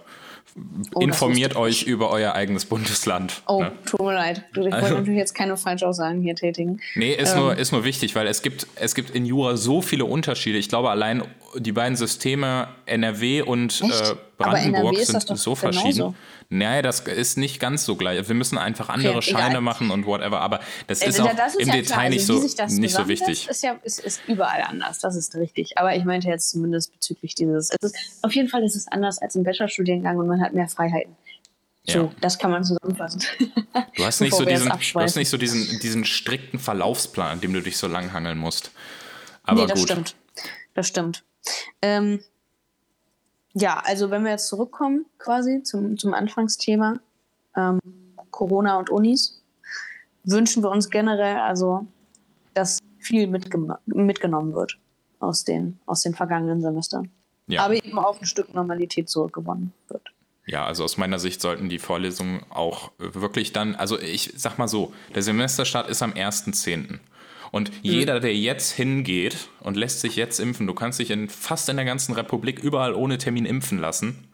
[0.93, 3.41] Oh, Informiert euch über euer eigenes Bundesland.
[3.47, 3.71] Oh, ne?
[3.85, 4.43] tut mir leid.
[4.51, 6.81] Ich wollte also, natürlich jetzt keine Falschaussagen hier tätigen.
[6.95, 7.39] Nee, ist, ähm.
[7.39, 10.57] nur, ist nur wichtig, weil es gibt, es gibt in Jura so viele Unterschiede.
[10.57, 11.23] Ich glaube, allein
[11.55, 15.97] die beiden Systeme NRW und äh, Brandenburg sind so verschieden.
[15.97, 16.15] Genauso.
[16.49, 18.27] Naja, das ist nicht ganz so gleich.
[18.27, 19.61] Wir müssen einfach andere okay, Scheine egal.
[19.61, 20.41] machen und whatever.
[20.41, 23.07] Aber das äh, ist auch das ist im ja Detail nicht, also, so, nicht so
[23.07, 23.47] wichtig.
[23.47, 24.99] Ist ja ist, ist überall anders.
[24.99, 25.77] Das ist richtig.
[25.77, 27.69] Aber ich meinte jetzt zumindest bezüglich dieses.
[27.69, 31.15] Ist, auf jeden Fall ist es anders als im Bachelorstudiengang und man hat mehr Freiheiten.
[31.87, 32.11] So, ja.
[32.21, 33.23] das kann man zusammenfassen.
[33.95, 37.53] Du hast nicht so diesen, du hast nicht so diesen, diesen strikten Verlaufsplan, an dem
[37.53, 38.71] du dich so lang hangeln musst.
[39.43, 39.89] Aber nee, das gut.
[39.89, 40.15] stimmt.
[40.73, 41.23] Das stimmt.
[41.81, 42.21] Ähm,
[43.53, 46.99] ja, also wenn wir jetzt zurückkommen quasi zum, zum Anfangsthema
[47.55, 47.79] ähm,
[48.31, 49.41] Corona und Unis,
[50.23, 51.85] wünschen wir uns generell also,
[52.53, 54.77] dass viel mitge mitgenommen wird
[55.19, 57.09] aus den, aus den vergangenen Semestern.
[57.47, 57.65] Ja.
[57.65, 60.13] Aber eben auch ein Stück Normalität zurückgewonnen wird.
[60.45, 64.67] Ja, also aus meiner Sicht sollten die Vorlesungen auch wirklich dann, also ich sag mal
[64.67, 66.99] so, der Semesterstart ist am 1.10.
[67.51, 67.77] Und mhm.
[67.81, 71.75] jeder, der jetzt hingeht und lässt sich jetzt impfen, du kannst dich in fast in
[71.75, 74.27] der ganzen Republik überall ohne Termin impfen lassen.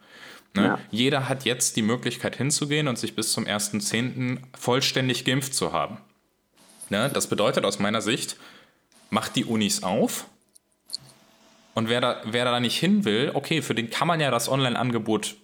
[0.54, 0.62] Ne?
[0.62, 0.78] Ja.
[0.90, 4.38] Jeder hat jetzt die Möglichkeit hinzugehen und sich bis zum 1.10.
[4.56, 5.98] vollständig geimpft zu haben.
[6.90, 7.10] Ne?
[7.12, 8.36] Das bedeutet aus meiner Sicht,
[9.10, 10.26] macht die Unis auf.
[11.74, 14.48] Und wer da, wer da nicht hin will, okay, für den kann man ja das
[14.48, 15.36] Online-Angebot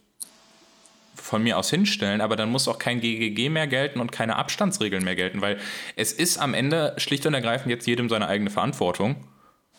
[1.24, 5.02] von mir aus hinstellen, aber dann muss auch kein GGG mehr gelten und keine Abstandsregeln
[5.02, 5.58] mehr gelten, weil
[5.96, 9.16] es ist am Ende schlicht und ergreifend jetzt jedem seine eigene Verantwortung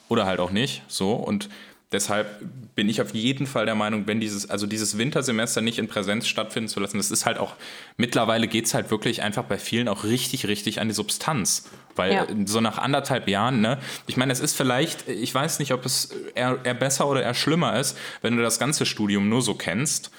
[0.09, 1.49] oder halt auch nicht, so und
[1.91, 2.41] deshalb
[2.75, 6.27] bin ich auf jeden Fall der Meinung, wenn dieses, also dieses Wintersemester nicht in Präsenz
[6.27, 7.53] stattfinden zu lassen, das ist halt auch,
[7.95, 11.69] mittlerweile geht es halt wirklich einfach bei vielen auch richtig, richtig an die Substanz.
[11.95, 12.27] Weil ja.
[12.45, 13.77] so nach anderthalb Jahren, ne,
[14.07, 17.33] ich meine, es ist vielleicht, ich weiß nicht, ob es eher, eher besser oder eher
[17.33, 20.11] schlimmer ist, wenn du das ganze Studium nur so kennst?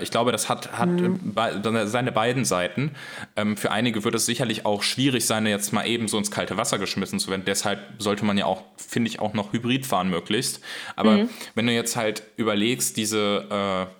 [0.00, 1.34] Ich glaube, das hat, hat mhm.
[1.84, 2.92] seine beiden Seiten.
[3.36, 6.56] Ähm, für einige wird es sicherlich auch schwierig sein, jetzt mal eben so ins kalte
[6.56, 7.42] Wasser geschmissen zu werden.
[7.46, 10.60] Deshalb sollte man ja auch, finde ich, auch noch Hybrid fahren möglichst.
[10.96, 11.28] Aber mhm.
[11.54, 13.88] wenn du jetzt halt überlegst, diese...
[13.90, 13.92] Äh,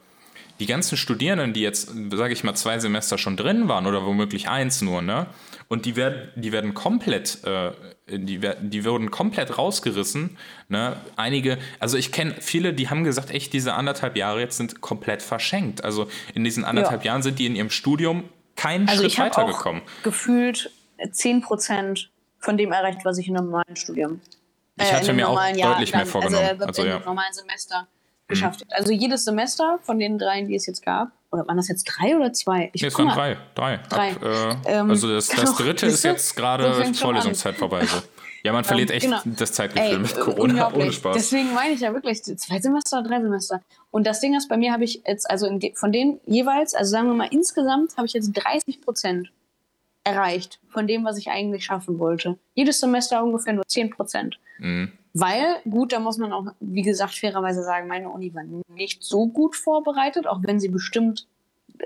[0.58, 4.48] die ganzen Studierenden, die jetzt, sage ich mal, zwei Semester schon drin waren oder womöglich
[4.48, 5.26] eins nur, ne?
[5.68, 7.72] Und die werden, die werden komplett, äh,
[8.08, 10.36] die, die wurden komplett rausgerissen.
[10.68, 10.96] Ne?
[11.16, 15.22] Einige, also ich kenne viele, die haben gesagt, echt, diese anderthalb Jahre jetzt sind komplett
[15.22, 15.84] verschenkt.
[15.84, 17.12] Also in diesen anderthalb ja.
[17.12, 19.82] Jahren sind die in ihrem Studium keinen also Schritt weitergekommen.
[19.82, 20.70] Auch gefühlt
[21.10, 24.20] 10 Prozent von dem erreicht, was ich in einem normalen Studium.
[24.80, 26.44] Ich hatte äh, mir auch Jahr deutlich dann, mehr vorgenommen.
[26.44, 26.96] Also, also ja.
[26.98, 28.28] im normalen Semester mhm.
[28.28, 28.60] geschafft.
[28.60, 28.72] Mhm.
[28.72, 32.16] Also jedes Semester von den dreien, die es jetzt gab, oder waren das jetzt drei
[32.16, 32.70] oder zwei?
[32.72, 33.36] Ich nee, es waren drei.
[33.54, 33.78] Drei.
[33.88, 34.10] drei.
[34.12, 37.84] Ab, äh, ähm, also das, das dritte ist jetzt gerade Vorlesungszeit vorbei.
[37.86, 37.98] So.
[38.46, 39.18] Ja, man verliert echt genau.
[39.24, 41.16] das Zeitgefühl mit Corona ohne Spaß.
[41.16, 43.60] Deswegen meine ich ja wirklich zwei Semester, drei Semester.
[43.90, 46.92] Und das Ding ist, bei mir habe ich jetzt, also de, von denen jeweils, also
[46.92, 49.32] sagen wir mal insgesamt, habe ich jetzt 30 Prozent
[50.06, 52.38] erreicht von dem, was ich eigentlich schaffen wollte.
[52.54, 54.38] Jedes Semester ungefähr nur 10 Prozent.
[54.58, 54.92] Mhm.
[55.12, 59.26] Weil, gut, da muss man auch, wie gesagt, fairerweise sagen, meine Uni war nicht so
[59.26, 61.26] gut vorbereitet, auch wenn sie bestimmt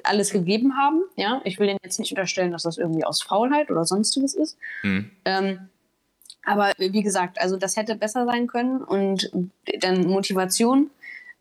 [0.02, 1.02] alles gegeben haben.
[1.16, 4.58] Ja, ich will denen jetzt nicht unterstellen, dass das irgendwie aus Faulheit oder sonstiges ist.
[4.82, 5.10] Mhm.
[5.24, 5.68] Ähm,
[6.44, 9.30] aber wie gesagt, also das hätte besser sein können und
[9.80, 10.90] dann Motivation,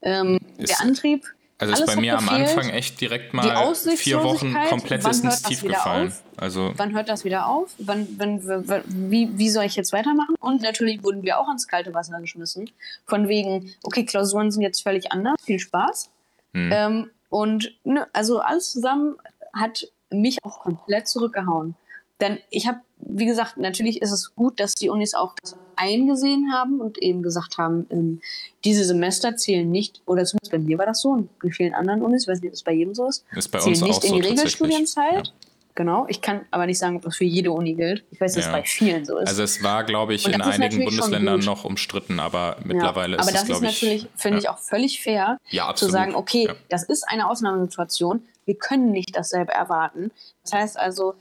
[0.02, 1.26] ähm, der Antrieb,
[1.60, 6.08] also ist bei mir am Anfang echt direkt mal vier Wochen komplett ins Tief gefallen.
[6.08, 6.24] Auf?
[6.38, 7.72] Also wann hört das wieder auf?
[7.80, 8.42] Wann, wann,
[8.86, 10.36] wie, wie soll ich jetzt weitermachen?
[10.40, 12.70] Und natürlich wurden wir auch ins kalte Wasser geschmissen.
[13.06, 16.10] Von wegen, okay, Klausuren sind jetzt völlig anders, viel Spaß.
[16.54, 16.70] Hm.
[16.72, 19.18] Ähm, und ne, also alles zusammen
[19.54, 21.76] hat mich auch komplett zurückgehauen.
[22.22, 26.52] Denn ich habe, wie gesagt, natürlich ist es gut, dass die Unis auch das eingesehen
[26.54, 28.22] haben und eben gesagt haben, ähm,
[28.66, 32.02] diese Semester zählen nicht, oder zumindest bei mir war das so und in vielen anderen
[32.02, 34.16] Unis, ich weiß nicht, ob es bei jedem so ist, ist bei zählen nicht in
[34.16, 35.28] die so Regelstudienzeit.
[35.28, 35.34] Ja.
[35.76, 38.04] Genau, ich kann aber nicht sagen, ob das für jede Uni gilt.
[38.12, 38.52] Ich weiß, dass ja.
[38.52, 39.30] es bei vielen so ist.
[39.30, 43.46] Also es war, glaube ich, in einigen Bundesländern noch umstritten, aber mittlerweile ja, ist es,
[43.46, 43.56] glaube ich...
[43.56, 45.38] Aber das ist natürlich, finde ich, auch völlig fair,
[45.76, 50.12] zu sagen, okay, das ist eine Ausnahmesituation, wir können nicht dasselbe erwarten.
[50.44, 51.14] Das heißt also,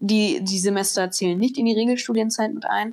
[0.00, 2.92] die, die Semester zählen nicht in die Regelstudienzeit mit ein.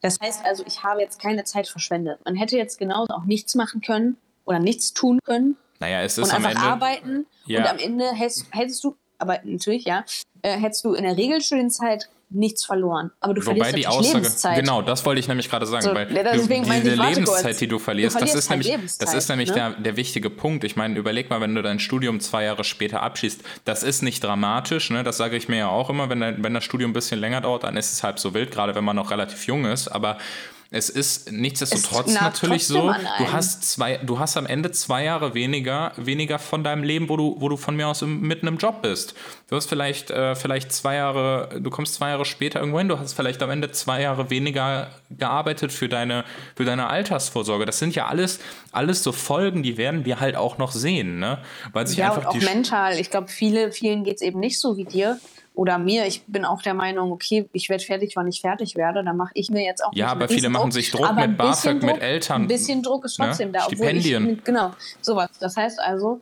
[0.00, 2.20] Das heißt also, ich habe jetzt keine Zeit verschwendet.
[2.24, 5.56] Man hätte jetzt genauso auch nichts machen können oder nichts tun können.
[5.78, 7.60] Naja, es ist und einfach Ende, arbeiten ja.
[7.60, 10.04] und am Ende hättest, hättest, du, aber natürlich, ja,
[10.42, 13.10] äh, hättest du in der Regelstudienzeit nichts verloren.
[13.20, 14.58] Aber du Wobei verlierst die Aussage, Lebenszeit.
[14.60, 17.58] genau, das wollte ich nämlich gerade sagen, So, weil ja, du, diese Lebenszeit, kurz.
[17.58, 19.54] die du verlierst, Du das verlierst ist halt nämlich, das ist nämlich ne?
[19.54, 20.64] der, der wichtige Punkt.
[20.64, 24.22] Ich meine, überleg mal, wenn du dein Studium zwei Jahre später abschließt, das ist nicht
[24.22, 25.02] dramatisch, ne?
[25.02, 27.64] das sage ich mir ja auch immer, wenn, wenn das Studium ein bisschen länger dauert,
[27.64, 30.18] dann ist es halb so wild, gerade wenn man noch relativ jung ist, aber
[30.72, 33.32] es ist nichtsdestotrotz Es natürlich so, du einem.
[33.32, 37.36] hast zwei, du hast am Ende zwei Jahre weniger, weniger von deinem Leben, wo du,
[37.40, 39.14] wo du von mir aus im, mitten im Job bist.
[39.48, 43.00] Du hast vielleicht, äh, vielleicht zwei Jahre, du kommst zwei Jahre später irgendwo hin, du
[43.00, 47.66] hast vielleicht am Ende zwei Jahre weniger gearbeitet für deine, für deine Altersvorsorge.
[47.66, 48.38] Das sind ja alles,
[48.70, 51.38] alles so Folgen, die werden wir halt auch noch sehen, ne?
[51.72, 53.00] Weil sich Ja, und einfach auch die mental.
[53.00, 55.18] Ich glaube, viele, vielen geht es eben nicht so wie dir
[55.54, 56.06] oder mir.
[56.06, 59.04] Ich bin auch der Meinung, okay, ich werde fertig, wann ich fertig werde.
[59.04, 62.00] Dann mache ich mir jetzt auch Ja, aber viele machen sich Druck mit BAföG, mit
[62.00, 63.26] Eltern, Ein bisschen Druck ist ne?
[63.26, 63.66] trotzdem da.
[63.66, 64.30] obwohl Stipendien.
[64.38, 65.30] Ich, genau, sowas.
[65.38, 66.20] Das heißt also,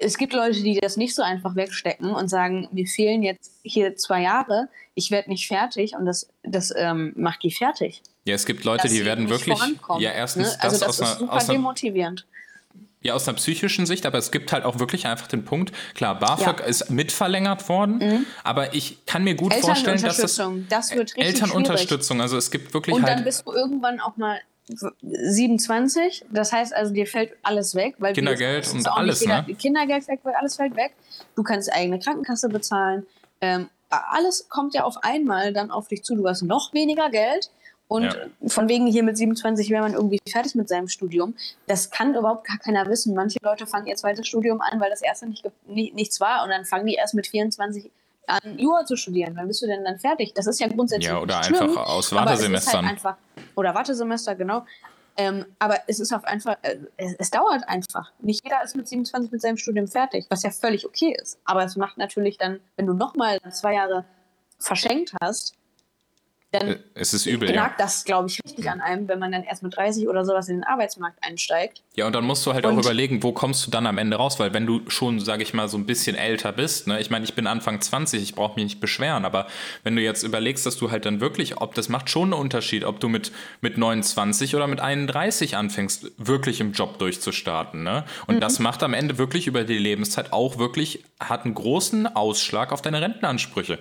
[0.00, 3.96] es gibt Leute, die das nicht so einfach wegstecken und sagen, mir fehlen jetzt hier
[3.96, 8.02] zwei Jahre, ich werde nicht fertig und das, das ähm, macht die fertig.
[8.24, 9.58] ja, es gibt Leute, die werden wirklich,
[9.98, 10.62] ja, erstens ne?
[10.62, 12.26] Also das, das ist einer, super aus, einer, demotivierend.
[13.02, 16.18] Ja, aus einer psychischen Sicht, aber es gibt halt auch wirklich einfach den Punkt, klar,
[16.18, 16.66] BAföG Ja.
[16.66, 21.14] ist mitverlängert worden, aber ich kann mir gut vorstellen, dass es Elternunterstützung, das wird richtig
[21.14, 21.42] schwierig.
[21.42, 24.38] Elternunterstützung, also es gibt wirklich Und dann halt bist du irgendwann auch mal
[25.02, 26.26] 27.
[26.30, 27.96] Das heißt also, dir fällt alles weg.
[27.98, 29.54] Weil Kindergeld es und alles, nicht ne?
[29.54, 30.92] Kindergeld fällt, weg, alles fällt weg.
[31.34, 33.06] Du kannst eigene Krankenkasse bezahlen.
[33.40, 36.14] Ähm, alles kommt ja auf einmal dann auf dich zu.
[36.14, 37.50] Du hast noch weniger Geld.
[37.90, 38.14] Und Ja.
[38.46, 41.34] von wegen hier mit 27 wäre man irgendwie fertig mit seinem Studium.
[41.66, 43.16] Das kann überhaupt gar keiner wissen.
[43.16, 46.44] Manche Leute fangen ihr zweites Studium an, weil das erste nicht, ge- ni- nichts war.
[46.44, 47.90] Und dann fangen die erst mit 24
[48.28, 49.32] an, Jura zu studieren.
[49.34, 50.32] Wann bist du denn dann fertig?
[50.34, 52.82] Das ist ja grundsätzlich Ja, oder nicht schlimm, einfach aus ist Wartesemestern.
[52.86, 53.16] Halt einfach,
[53.56, 54.64] oder Wartesemester, genau.
[55.16, 58.12] Ähm, aber es ist auf einfach, äh, es, es dauert einfach.
[58.20, 61.40] Nicht jeder ist mit 27 mit seinem Studium fertig, was ja völlig okay ist.
[61.44, 64.04] Aber es macht natürlich dann, wenn du nochmal zwei Jahre
[64.60, 65.54] verschenkt hast,
[66.52, 67.56] dann Äh, es ist übel, ja.
[67.56, 70.48] nagt das, glaube ich, richtig an einem, wenn man dann erst mit 30 oder sowas
[70.48, 71.82] in den Arbeitsmarkt einsteigt.
[71.94, 74.16] Ja, und dann musst du halt auch Und- überlegen, wo kommst du dann am Ende
[74.16, 77.10] raus, weil wenn du schon, sage ich mal, so ein bisschen älter bist, ne, ich
[77.10, 79.46] meine, ich bin Anfang 20, ich brauche mich nicht beschweren, aber
[79.84, 82.84] wenn du jetzt überlegst, dass du halt dann wirklich, ob das macht schon einen Unterschied,
[82.84, 88.04] ob du mit, mit 29 oder mit 31 anfängst, wirklich im Job durchzustarten, ne?
[88.26, 92.72] Und das macht am Ende wirklich über die Lebenszeit auch wirklich, hat einen großen Ausschlag
[92.72, 93.78] auf deine Rentenansprüche.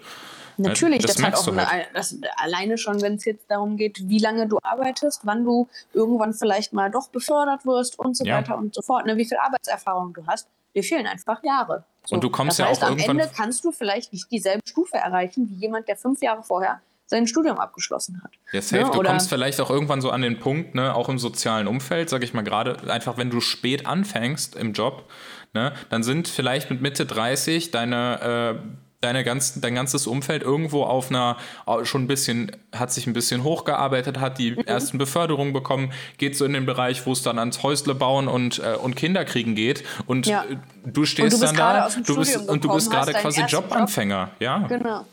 [0.68, 4.20] Natürlich, das das, hat auch eine, das, alleine schon, wenn es jetzt darum geht, wie
[4.20, 8.38] lange du arbeitest, wann du irgendwann vielleicht mal doch befördert wirst und so Ja.
[8.38, 11.84] weiter und so fort, ne, wie viel Arbeitserfahrung du hast, dir fehlen einfach Jahre.
[12.06, 14.30] So, Und du kommst das ja heißt, auch am irgendwann- Ende kannst du vielleicht nicht
[14.32, 18.32] dieselbe Stufe erreichen wie jemand, der fünf Jahre vorher sein Studium abgeschlossen hat.
[18.52, 18.84] Ja, safe.
[18.84, 21.68] Ne, Du oder- kommst vielleicht auch irgendwann so an den Punkt, ne, auch im sozialen
[21.68, 25.10] Umfeld, sag ich mal gerade, einfach wenn du spät anfängst im Job,
[25.54, 28.70] ne, dann sind vielleicht mit Mitte 30 deine, äh,
[29.02, 31.38] deine ganz, dein ganzes Umfeld irgendwo auf einer,
[31.84, 36.46] schon ein bisschen, hat sich ein bisschen hochgearbeitet, hat die ersten Beförderungen bekommen, geht so
[36.46, 40.26] in den Bereich, wo es dann ans Häusle bauen und, äh, und Kinderkriegen geht und
[40.28, 40.44] Ja.
[40.44, 43.56] äh, du stehst bist dann gerade da, du bist, und du bist gerade quasi ersten
[43.56, 43.66] Job.
[43.70, 44.60] Jobanfänger, ja.
[44.68, 45.06] Genau.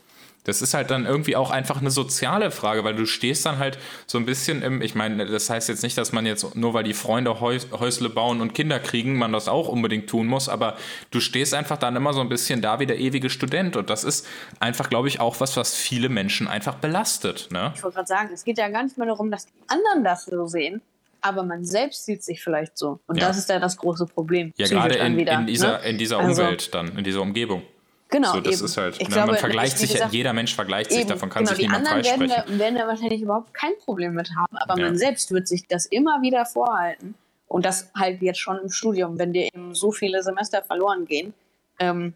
[0.47, 3.79] Das ist halt dann irgendwie auch einfach eine soziale Frage, weil du stehst dann halt
[4.07, 6.85] so ein bisschen im, ich meine, das heißt jetzt nicht, dass man jetzt nur weil
[6.85, 10.77] die Freunde Häus Häusle bauen und Kinder kriegen, man das auch unbedingt tun muss, aber
[11.11, 14.05] du stehst einfach dann immer so ein bisschen da wie der ewige Student und das
[14.05, 14.27] ist
[14.61, 17.49] einfach, glaube ich, auch was, was viele Menschen einfach belastet.
[17.51, 17.73] Ne?
[17.75, 20.27] Ich wollte gerade sagen, es geht ja gar nicht mehr darum, dass die anderen das
[20.27, 20.81] so sehen,
[21.23, 23.01] aber man selbst sieht sich vielleicht so.
[23.09, 23.27] Und Ja.
[23.27, 24.53] das ist ja das große Problem.
[24.57, 25.89] Ja, gerade in, wieder, in dieser, ne?
[25.89, 27.63] in dieser Also- Umwelt dann, in dieser Umgebung.
[28.09, 28.65] Genau, So, das eben.
[28.67, 31.29] ist halt, Ich ne, glaube, man vergleicht sich, gesagt, jeder Mensch vergleicht sich, Eben, davon
[31.29, 32.59] kann genau, sich die niemand anderen werden freisprechen.
[32.59, 34.87] da, werden da wahrscheinlich überhaupt kein Problem mit haben, aber Ja.
[34.87, 37.15] man selbst wird sich das immer wieder vorhalten.
[37.49, 41.33] Und das halt jetzt schon im Studium, wenn dir eben so viele Semester verloren gehen.
[41.79, 42.15] Ähm,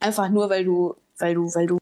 [0.00, 1.78] einfach nur, weil du, weil du, weil du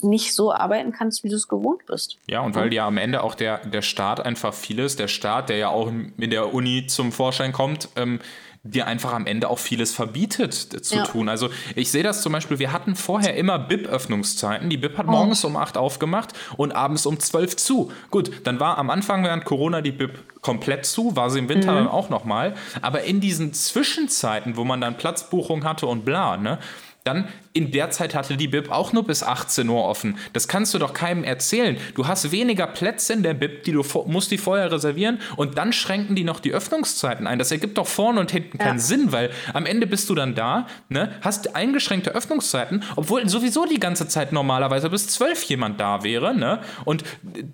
[0.00, 2.18] nicht so arbeiten kannst, wie du es gewohnt bist.
[2.26, 5.56] Ja, und weil ja am Ende auch der, der Staat einfach vieles, der Staat, der
[5.56, 8.20] ja auch in der Uni zum Vorschein kommt, ähm,
[8.66, 11.02] dir einfach am Ende auch vieles verbietet äh, zu Ja.
[11.04, 11.28] tun.
[11.28, 14.70] Also ich sehe das zum Beispiel, wir hatten vorher immer BIP-Öffnungszeiten.
[14.70, 17.92] Die BIP hat morgens um 8 aufgemacht und abends um 12 zu.
[18.10, 21.74] Gut, dann war am Anfang während Corona die BIP komplett zu, war sie im Winter
[21.74, 22.54] dann auch nochmal.
[22.80, 26.58] Aber in diesen Zwischenzeiten, wo man dann Platzbuchung hatte und bla, ne,
[27.04, 30.16] dann in der Zeit hatte die BIP auch nur bis 18 Uhr offen.
[30.32, 31.76] Das kannst du doch keinem erzählen.
[31.94, 35.72] Du hast weniger Plätze in der BIP, die du musst die vorher reservieren und dann
[35.74, 37.38] schränken die noch die Öffnungszeiten ein.
[37.38, 38.82] Das ergibt doch vorne und hinten keinen Ja.
[38.84, 43.78] Sinn, weil am Ende bist du dann da, ne, hast eingeschränkte Öffnungszeiten, obwohl sowieso die
[43.78, 46.60] ganze Zeit normalerweise bis 12 jemand da wäre, ne?
[46.86, 47.04] Und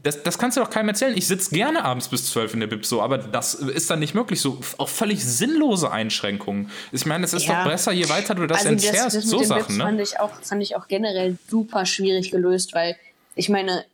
[0.05, 1.17] das, das kannst du doch keinem erzählen.
[1.17, 4.15] Ich sitze gerne abends bis 12 in der BIP so, aber das ist dann nicht
[4.15, 4.41] möglich.
[4.41, 6.71] So auch völlig sinnlose Einschränkungen.
[6.93, 7.65] Ich meine, es ist Ja.
[7.65, 9.77] doch besser, je weiter du das also das, entzerrst, das mit so den Sachen, Bips
[9.77, 9.85] ne?
[9.85, 12.97] fand ich auch fand ich auch generell super schwierig gelöst, weil
[13.35, 13.85] Ich meine,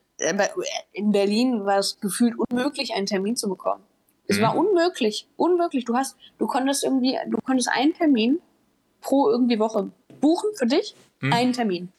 [0.92, 3.82] in Berlin war es gefühlt unmöglich, einen Termin zu bekommen.
[4.28, 4.42] Es mhm.
[4.42, 5.84] war unmöglich, unmöglich.
[5.84, 8.40] Du hast, du konntest irgendwie, du konntest einen Termin
[9.00, 11.32] pro irgendwie Woche buchen für dich, mhm.
[11.32, 11.92] einen Termin.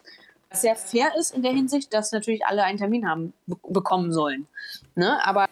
[0.49, 4.47] Was sehr fair ist in der Hinsicht, dass natürlich alle einen Termin haben bekommen sollen.
[4.95, 5.19] Ne?
[5.25, 5.46] Aber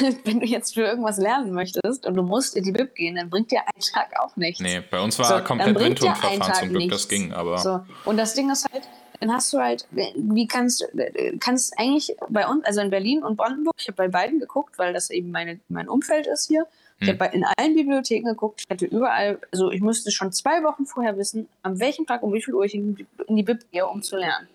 [0.24, 3.30] wenn du jetzt für irgendwas lernen möchtest und du musst in die Bib gehen, dann
[3.30, 4.60] bringt dir ein Tag auch nichts.
[4.60, 6.96] Nee, bei uns war so, komplett Windhundverfahren zum Glück, nichts.
[6.96, 7.58] das ging, aber.
[7.58, 7.80] So.
[8.04, 8.84] Und das Ding ist halt,
[9.20, 10.86] dann hast du halt, wie kannst
[11.40, 14.92] kannst eigentlich bei uns, also in Berlin und Brandenburg, ich habe bei beiden geguckt, weil
[14.92, 16.66] das eben meine, mein Umfeld ist hier.
[17.00, 17.18] Ich hm.
[17.18, 21.16] habe in allen Bibliotheken geguckt, ich hatte überall, also ich musste schon zwei Wochen vorher
[21.16, 23.86] wissen, an welchem Tag um wie viel Uhr ich in die, in die Bib gehe,
[23.86, 24.48] um zu lernen.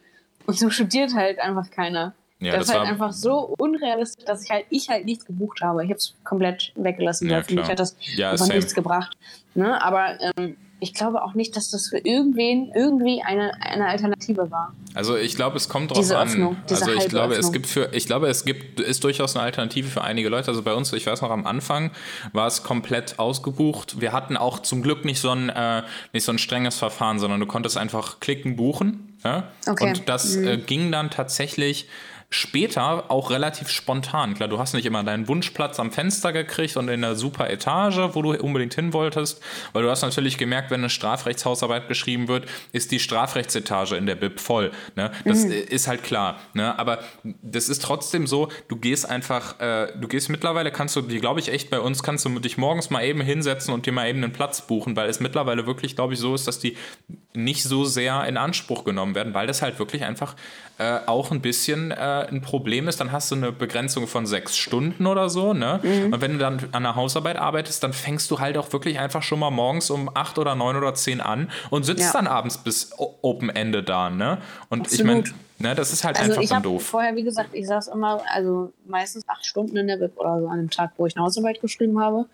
[0.45, 2.13] Und so studiert halt einfach keiner.
[2.45, 5.61] Ja, das, das ist halt einfach so unrealistisch, dass ich halt, ich halt nichts gebucht
[5.61, 5.83] habe.
[5.83, 9.17] Ich habe es komplett weggelassen, ja, für mich hat das ja, einfach nichts gebracht.
[9.53, 9.81] Ne?
[9.81, 14.73] Aber ähm, ich glaube auch nicht, dass das für irgendwen irgendwie eine, eine Alternative war.
[14.93, 16.27] Also ich glaube, es kommt drauf diese an.
[16.27, 19.43] Öffnung, diese also ich glaube, es gibt für, ich glaube, es gibt, ist durchaus eine
[19.43, 20.49] Alternative für einige Leute.
[20.49, 21.91] Also bei uns, ich weiß noch, am Anfang
[22.33, 24.01] war es komplett ausgebucht.
[24.01, 27.39] Wir hatten auch zum Glück nicht so ein, äh, nicht so ein strenges Verfahren, sondern
[27.39, 29.17] du konntest einfach klicken, buchen.
[29.23, 29.51] Ja?
[29.67, 29.87] Okay.
[29.87, 30.47] Und das mhm.
[30.47, 31.87] äh, ging dann tatsächlich
[32.29, 34.33] später auch relativ spontan.
[34.33, 37.99] Klar, du hast nicht immer deinen Wunschplatz am Fenster gekriegt und in der super Etage,
[38.13, 39.41] wo du unbedingt hin wolltest,
[39.73, 44.15] weil du hast natürlich gemerkt, wenn eine Strafrechtshausarbeit geschrieben wird, ist die Strafrechtsetage in der
[44.15, 44.71] BIP voll.
[44.95, 45.11] Ne?
[45.23, 45.51] Das mhm.
[45.51, 46.39] ist halt klar.
[46.53, 46.77] Ne?
[46.77, 46.99] Aber
[47.41, 51.39] das ist trotzdem so, du gehst einfach, äh, du gehst mittlerweile, kannst du, die glaube
[51.39, 54.23] ich echt bei uns, kannst du dich morgens mal eben hinsetzen und dir mal eben
[54.23, 56.75] einen Platz buchen, weil es mittlerweile wirklich, glaube ich, so ist, dass die
[57.33, 60.35] nicht so sehr in Anspruch genommen werden, weil das halt wirklich einfach
[60.77, 64.57] äh, auch ein bisschen äh, ein Problem ist, dann hast du eine Begrenzung von sechs
[64.57, 65.53] Stunden oder so.
[65.53, 65.79] Ne?
[65.81, 66.13] Mhm.
[66.13, 69.23] Und wenn du dann an der Hausarbeit arbeitest, dann fängst du halt auch wirklich einfach
[69.23, 72.11] schon mal morgens um acht oder neun oder zehn an und sitzt ja.
[72.13, 74.09] dann abends bis Open Ende da.
[74.09, 74.39] Ne?
[74.69, 74.99] Und Absolut.
[74.99, 75.23] ich meine,
[75.59, 76.85] ne, das ist halt also einfach dann doof.
[76.85, 80.47] Vorher, wie gesagt, ich saß immer, also meistens acht Stunden in der Web oder so
[80.47, 82.25] an dem Tag, wo ich eine Hausarbeit geschrieben habe.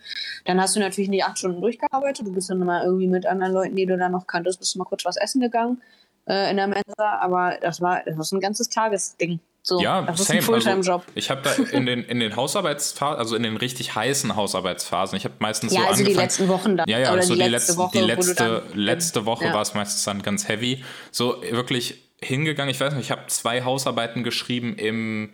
[0.46, 2.26] Dann hast du natürlich nicht acht Stunden durchgearbeitet.
[2.26, 4.80] Du bist dann mal irgendwie mit anderen Leuten, die du dann noch kanntest, bist du
[4.80, 5.82] mal kurz was essen gegangen
[6.28, 9.40] äh, in der Mensa, aber das war, das war ein ganzes Tagesding.
[9.64, 10.40] So, ja, das same.
[10.40, 11.02] ist ein Fulltime-Job.
[11.02, 15.18] Also, ich habe da in den, in den Hausarbeitsphasen, also in den richtig heißen Hausarbeitsphasen,
[15.18, 16.16] ich habe meistens ja, so also angefangen.
[16.16, 16.90] die letzten Wochen dann.
[16.90, 17.98] Ja, ja, oder so die, letzte Woche.
[17.98, 19.54] Die letzte, letzte Woche ja.
[19.54, 20.84] war es meistens dann ganz heavy.
[21.12, 25.34] So wirklich hingegangen, ich weiß nicht, ich habe zwei Hausarbeiten geschrieben im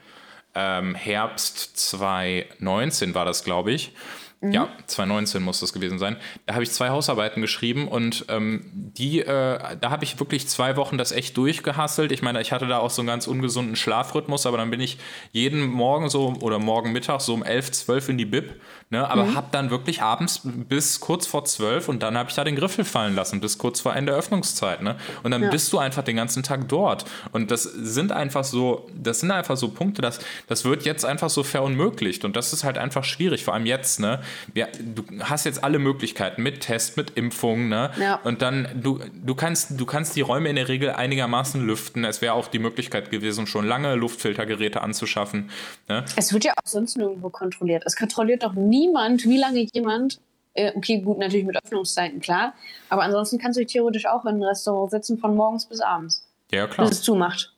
[0.56, 3.94] ähm, Herbst 2019 war das, glaube ich.
[4.40, 4.52] Mhm.
[4.52, 6.16] Ja, 2019 muss das gewesen sein.
[6.46, 10.76] Da habe ich zwei Hausarbeiten geschrieben und ähm, die, äh, da habe ich wirklich zwei
[10.76, 12.12] Wochen das echt durchgehasselt.
[12.12, 15.00] Ich meine, ich hatte da auch so einen ganz ungesunden Schlafrhythmus, aber dann bin ich
[15.32, 19.26] jeden Morgen so oder morgen Mittag so um 11, 12 in die Bib Ne, aber
[19.26, 19.36] mhm.
[19.36, 22.86] habe dann wirklich abends bis kurz vor zwölf und dann habe ich da den Griffel
[22.86, 24.82] fallen lassen, bis kurz vor Ende Öffnungszeit.
[24.82, 24.96] Ne?
[25.24, 25.50] Und dann ja.
[25.50, 27.04] bist du einfach den ganzen Tag dort.
[27.34, 31.30] Und das sind einfach so, das sind einfach so Punkte, das, das wird jetzt einfach
[31.30, 32.24] so verunmöglicht.
[32.24, 34.00] Und das ist halt einfach schwierig, vor allem jetzt.
[34.00, 34.22] Ne?
[34.54, 37.70] Wir, du hast jetzt alle Möglichkeiten mit Test, mit Impfung.
[37.70, 37.92] Ne?
[38.00, 38.16] Ja.
[38.24, 42.06] Und dann, du, du, kannst, du kannst die Räume in der Regel einigermaßen lüften.
[42.06, 45.52] Es wäre auch die Möglichkeit gewesen, schon lange Luftfiltergeräte anzuschaffen.
[45.90, 46.06] Ne?
[46.16, 47.84] Es wird ja auch sonst nirgendwo kontrolliert.
[47.86, 50.20] Es kontrolliert doch nie niemand, wie lange jemand,
[50.54, 52.54] äh, okay, gut, natürlich mit Öffnungszeiten, klar,
[52.90, 56.26] aber ansonsten kannst du dich theoretisch auch in einem Restaurant sitzen von morgens bis abends.
[56.52, 56.88] Ja, klar.
[56.88, 57.54] Bis es zumacht.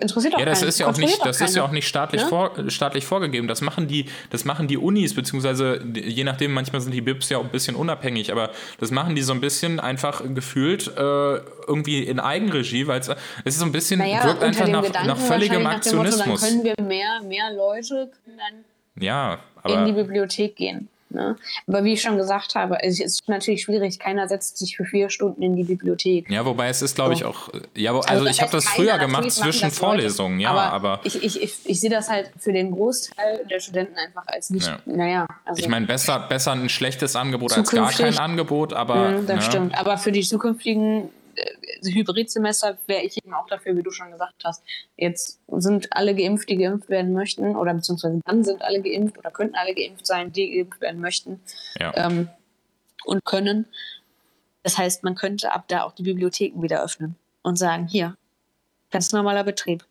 [0.00, 0.68] Interessiert auch Ja, das keinen.
[0.68, 2.22] ist ja auch nicht, das ist ja auch nicht staatlich?
[2.22, 2.28] Ne?
[2.28, 3.48] vor, staatlich vorgegeben.
[3.48, 7.38] Das machen die, das machen die Unis, beziehungsweise je nachdem, manchmal sind die BIPs ja
[7.38, 12.02] auch ein bisschen unabhängig, aber das machen die so ein bisschen einfach gefühlt äh, irgendwie
[12.02, 13.08] in Eigenregie, weil es
[13.44, 16.26] ist so ein bisschen, naja, wirkt einfach nach, nach völligem Aktionismus.
[16.26, 20.88] Motto, dann können wir mehr, mehr Leute können dann ja, in die Bibliothek gehen.
[21.16, 21.34] Ne?
[21.66, 25.08] Aber wie ich schon gesagt habe, es ist natürlich schwierig, keiner setzt sich für vier
[25.08, 26.30] Stunden in die Bibliothek.
[26.30, 27.48] Ja, wobei es ist, glaube ich, auch.
[27.74, 30.72] Ja, also, also ich habe das früher gemacht zwischen Vorlesungen, ja, aber.
[30.72, 34.50] aber ich, ich, ich, ich sehe das halt für den Großteil der Studenten einfach als
[34.50, 34.66] nicht.
[34.66, 34.78] Ja.
[34.84, 35.26] Naja.
[35.46, 38.96] Also ich meine, besser, besser ein schlechtes Angebot als gar kein Angebot, aber.
[38.96, 39.42] Ja, das ne?
[39.42, 39.78] stimmt.
[39.78, 41.08] Aber für die zukünftigen äh,
[41.84, 44.62] Hybridsemester wäre ich eben auch dafür, wie du schon gesagt hast.
[44.96, 49.30] Jetzt sind alle geimpft, die geimpft werden möchten, oder beziehungsweise dann sind alle geimpft oder
[49.30, 51.40] könnten alle geimpft sein, die geimpft werden möchten
[51.78, 51.92] ja.
[51.96, 52.28] ähm,
[53.04, 53.66] und können.
[54.62, 58.16] Das heißt, man könnte ab da auch die Bibliotheken wieder öffnen und sagen, hier,
[58.90, 59.84] ganz normaler Betrieb.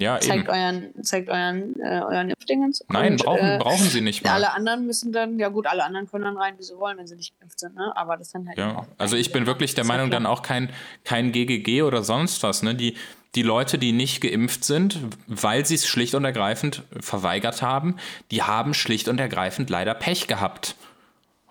[0.00, 0.48] Ja, zeigt eben.
[0.48, 2.84] euren, zeigt euren, äh, euren Impfdingens.
[2.88, 4.30] Nein, und, brauchen, äh, brauchen sie nicht mal.
[4.30, 7.08] Alle anderen müssen dann, ja gut, alle anderen können dann rein, wie sie wollen, wenn
[7.08, 7.92] sie nicht geimpft sind, ne?
[7.96, 8.56] Aber das dann halt.
[8.56, 10.70] Ja, also ich bin wirklich der Meinung, dann auch kein,
[11.02, 12.76] kein GGG oder sonst was, ne?
[12.76, 12.96] Die,
[13.34, 17.96] die Leute, die nicht geimpft sind, weil sie es schlicht und ergreifend verweigert haben,
[18.30, 20.76] die haben schlicht und ergreifend leider Pech gehabt.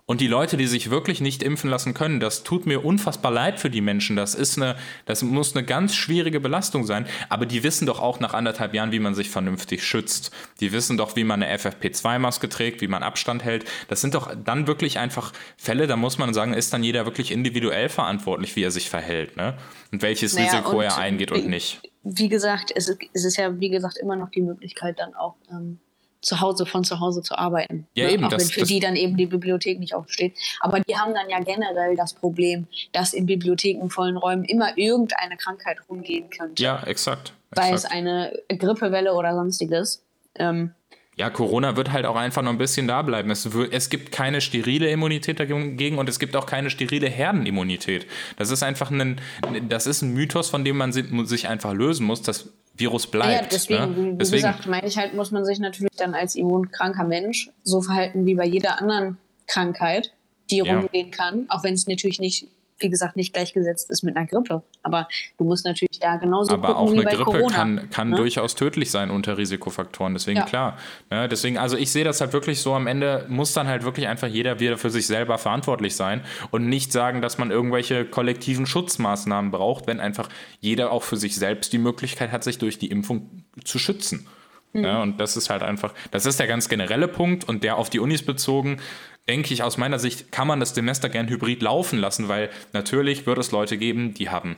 [0.09, 3.59] Und die Leute, die sich wirklich nicht impfen lassen können, das tut mir unfassbar leid
[3.59, 4.15] für die Menschen.
[4.15, 7.05] Das ist eine, das muss eine ganz schwierige Belastung sein.
[7.27, 10.31] Aber die wissen doch auch nach anderthalb Jahren, wie man sich vernünftig schützt.
[10.61, 13.65] Die wissen doch, wie man eine FFP2-Maske trägt, wie man Abstand hält.
[13.89, 17.29] Das sind doch dann wirklich einfach Fälle, da muss man sagen, ist dann jeder wirklich
[17.29, 19.57] individuell verantwortlich, wie er sich verhält, ne?
[19.91, 21.81] Und welches naja, Risiko und er eingeht wie, und nicht.
[22.03, 25.35] Wie gesagt, es ist, es ist ja, wie gesagt, immer noch die Möglichkeit, dann auch
[25.51, 25.79] ähm,
[26.21, 27.87] zu Hause, von zu Hause zu arbeiten.
[27.93, 28.13] Ja, ne?
[28.13, 28.25] eben.
[28.25, 30.33] Auch das, wenn für das die dann eben die Bibliothek nicht aufsteht.
[30.59, 35.37] Aber die haben dann ja generell das Problem, dass in Bibliotheken vollen Räumen immer irgendeine
[35.37, 36.61] Krankheit rumgehen könnte.
[36.61, 37.33] Ja, exakt.
[37.55, 40.03] Sei es eine Grippewelle oder sonstiges.
[40.35, 40.71] Ähm,
[41.17, 43.31] ja, Corona wird halt auch einfach noch ein bisschen da bleiben.
[43.31, 48.05] Es, es, gibt keine sterile Immunität dagegen und es gibt auch keine sterile Herdenimmunität.
[48.37, 49.19] Das ist einfach ein,
[49.67, 52.21] das ist ein Mythos, von dem man sich einfach lösen muss.
[52.21, 53.43] Das Virus bleibt.
[53.43, 54.13] Ja, deswegen, ne?
[54.13, 54.43] wie, deswegen.
[54.43, 58.35] gesagt, meine ich halt, muss man sich natürlich dann als immunkranker Mensch so verhalten wie
[58.35, 59.17] bei jeder anderen
[59.47, 60.13] Krankheit,
[60.49, 60.77] die ja.
[60.77, 62.47] rumgehen kann, auch wenn es natürlich nicht
[62.79, 64.63] wie gesagt, nicht gleichgesetzt ist mit einer Grippe.
[64.83, 65.07] Aber
[65.37, 68.15] du musst natürlich da genauso Aber gucken, auch eine Grippe Corona, kann, kann ne?
[68.15, 70.13] durchaus tödlich sein unter Risikofaktoren.
[70.13, 70.45] Deswegen ja.
[70.45, 70.77] klar.
[71.09, 71.27] Ne?
[71.27, 74.27] Deswegen, also ich sehe das halt wirklich so, am Ende muss dann halt wirklich einfach
[74.27, 76.21] jeder wieder für sich selber verantwortlich sein
[76.51, 81.35] und nicht sagen, dass man irgendwelche kollektiven Schutzmaßnahmen braucht, wenn einfach jeder auch für sich
[81.35, 84.27] selbst die Möglichkeit hat, sich durch die Impfung zu schützen.
[84.73, 84.83] Mhm.
[84.83, 87.89] Ja, und das ist halt einfach, das ist der ganz generelle Punkt und der auf
[87.89, 88.79] die Unis bezogen
[89.27, 93.25] denke ich, aus meiner Sicht kann man das Semester gern hybrid laufen lassen, weil natürlich
[93.25, 94.55] wird es Leute geben, die haben,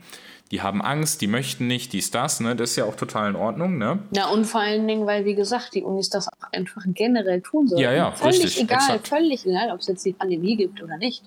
[0.51, 2.55] die haben Angst, die möchten nicht, dies, das, ne?
[2.55, 3.99] Das ist ja auch total in Ordnung, ne?
[4.11, 7.67] Ja, und vor allen Dingen, weil, wie gesagt, die Unis das auch einfach generell tun
[7.67, 7.81] sollen.
[7.81, 9.07] Ja, ja, völlig richtig, egal, exakt.
[9.07, 11.23] völlig egal, ob es jetzt die Pandemie gibt oder nicht.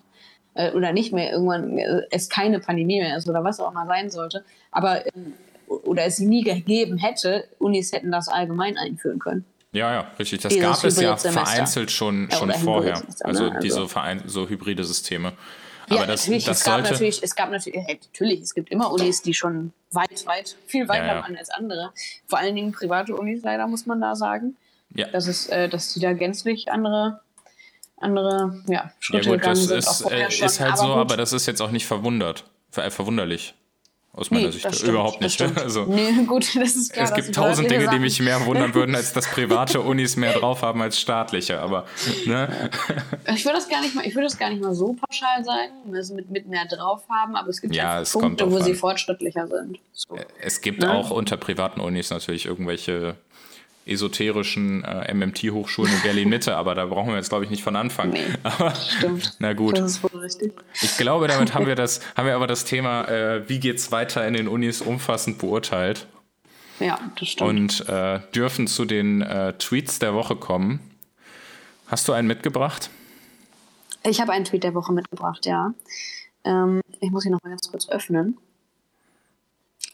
[0.55, 3.87] Äh, oder nicht mehr irgendwann äh, es keine Pandemie mehr ist oder was auch immer
[3.87, 4.45] sein sollte.
[4.71, 5.33] Aber ähm,
[5.67, 9.47] oder es sie nie gegeben hätte, Unis hätten das allgemein einführen können.
[9.73, 10.43] Ja, ja, richtig.
[10.43, 13.03] Das gab es ja vereinzelt schon, schon ja, vorher.
[13.21, 15.33] Also, also diese Verein so hybride Systeme.
[15.89, 18.93] Aber ja, das, natürlich, das es gab natürlich, es gab natürlich, natürlich, es gibt immer
[18.93, 21.23] Unis, die schon weit, weit, viel weiter ja, ja.
[21.23, 21.93] waren als andere.
[22.27, 24.57] Vor allen Dingen private Unis leider, muss man da sagen.
[24.95, 25.09] Ja.
[25.09, 27.21] Das ist, äh, dass die da gänzlich andere,
[27.97, 29.79] andere ja, Schritte ja, gut, gegangen sind.
[29.79, 30.97] Ist, äh, ist halt aber so, gut.
[30.97, 33.55] aber das ist jetzt auch nicht verwundert, verwunderlich.
[34.15, 35.41] Aus meiner nee, Sicht überhaupt nicht.
[35.41, 37.07] Also, nee, gut, das ist klar.
[37.07, 40.61] Es gibt tausend Dinge, die mich mehr wundern würden, als dass private Unis mehr drauf
[40.61, 41.61] haben als staatliche.
[41.61, 41.87] Aber
[42.27, 42.71] ne?
[43.35, 45.73] ich würde das gar nicht mal, ich würde das gar nicht mal so pauschal sagen,
[45.95, 48.65] also mit, mit mehr drauf haben, aber es gibt ja, es Punkte, wo an.
[48.65, 49.79] sie fortschrittlicher sind.
[49.95, 50.19] So.
[50.43, 50.93] Es gibt ne?
[50.93, 53.17] auch unter privaten Unis natürlich irgendwelche
[53.87, 58.11] esoterischen äh, MMT-Hochschulen in Berlin-Mitte, aber da brauchen wir jetzt, glaube ich, nicht von Anfang.
[58.11, 59.37] Nee, aber, stimmt.
[59.39, 59.79] Na gut.
[59.79, 60.53] Das ist wohl richtig.
[60.81, 63.93] Ich glaube, damit haben wir das, haben wir aber das Thema, äh, wie geht es
[63.93, 66.07] weiter in den Unis, umfassend beurteilt.
[66.81, 67.51] Ja, das stimmt.
[67.51, 70.81] Und äh, dürfen zu den äh, Tweets der Woche kommen.
[71.87, 72.91] Hast du einen mitgebracht?
[74.05, 75.75] Ich habe einen Tweet der Woche mitgebracht, ja.
[76.45, 78.39] Ähm, ich muss ihn noch mal ganz kurz öffnen.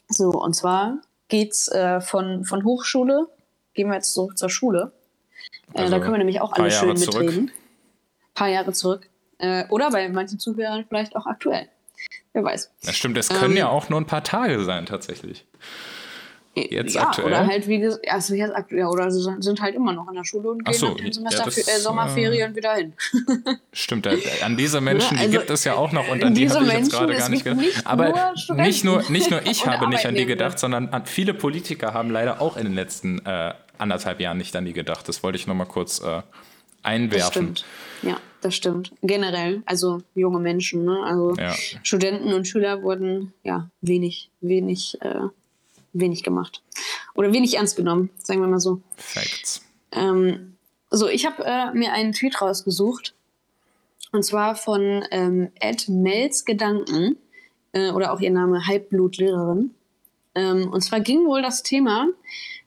[0.08, 3.28] So, und zwar geht's äh, von, von Hochschule
[3.78, 4.90] gehen wir jetzt zurück zur Schule.
[5.72, 7.46] Äh, also da können wir nämlich auch alle schön mitreden.
[7.46, 9.08] Ein paar Jahre zurück.
[9.38, 11.68] Äh, oder bei manchen Zuhörern vielleicht auch aktuell.
[12.32, 12.72] Wer weiß.
[12.82, 15.46] Das stimmt, es können ähm, ja auch nur ein paar Tage sein, tatsächlich.
[16.70, 17.28] Jetzt ja, aktuell?
[17.28, 20.24] Oder halt wie gesagt, also jetzt aktuell, oder sie sind halt immer noch in der
[20.24, 22.94] Schule und gehen so, nach Semester ja, das, äh, Sommerferien äh, wieder hin.
[23.72, 26.64] Stimmt, an diese Menschen, die also, gibt es ja auch noch und an die habe
[26.64, 27.60] ich jetzt gerade gar nicht gedacht.
[27.60, 31.34] Nicht Aber nur nicht nur, nicht nur ich habe nicht an die gedacht, sondern viele
[31.34, 35.08] Politiker haben leider auch in den letzten äh, anderthalb Jahren nicht an die gedacht.
[35.08, 36.22] Das wollte ich nochmal kurz äh,
[36.82, 37.18] einwerfen.
[37.18, 37.64] Das stimmt.
[38.02, 38.92] Ja, das stimmt.
[39.02, 41.02] Generell, also junge Menschen, ne?
[41.04, 41.54] also ja.
[41.82, 45.20] Studenten und Schüler wurden ja wenig, wenig, äh,
[45.92, 46.62] wenig gemacht.
[47.14, 48.80] Oder wenig ernst genommen, sagen wir mal so.
[48.96, 49.62] Facts.
[49.92, 50.56] Ähm,
[50.90, 53.14] so, ich habe äh, mir einen Tweet rausgesucht.
[54.12, 57.16] Und zwar von ähm, Ed Mels Gedanken.
[57.72, 59.74] Äh, oder auch ihr Name Halbblutlehrerin.
[60.34, 62.08] Ähm, und zwar ging wohl das Thema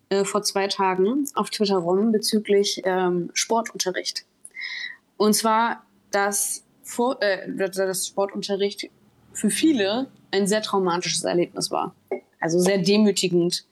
[0.10, 4.26] äh, vor zwei Tagen auf Twitter rum bezüglich ähm, Sportunterricht.
[5.18, 8.90] Und zwar, dass, vor, äh, dass Sportunterricht
[9.34, 11.96] für viele ein sehr traumatisches Erlebnis war.
[12.42, 13.66] Also sehr demütigend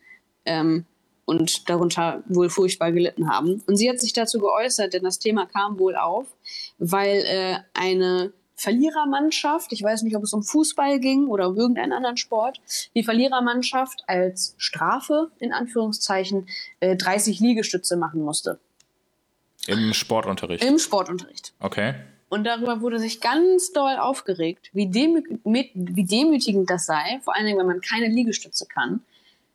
[0.46, 0.86] ähm,
[1.26, 3.62] und darunter wohl furchtbar gelitten haben.
[3.68, 6.26] Und sie hat sich dazu geäußert, denn das Thema kam wohl auf,
[6.78, 11.94] weil äh, eine Verlierermannschaft, ich weiß nicht, ob es um Fußball ging oder um irgendeinen
[11.94, 12.60] anderen Sport,
[12.96, 16.48] die Verlierermannschaft als Strafe, in Anführungszeichen,
[16.82, 18.60] 30 äh, Liegestütze machen musste.
[19.68, 20.64] Im Sportunterricht?
[20.64, 21.54] Im Sportunterricht.
[21.60, 21.94] Okay.
[22.30, 27.46] Und darüber wurde sich ganz doll aufgeregt, wie, demü wie demütigend das sei, vor allen
[27.46, 29.02] Dingen, wenn man keine Liegestütze kann,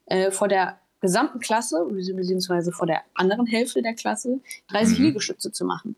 [0.07, 5.05] äh, vor der gesamten Klasse, beziehungsweise vor der anderen Hälfte der Klasse, 30 mhm.
[5.07, 5.97] Liegestütze zu machen.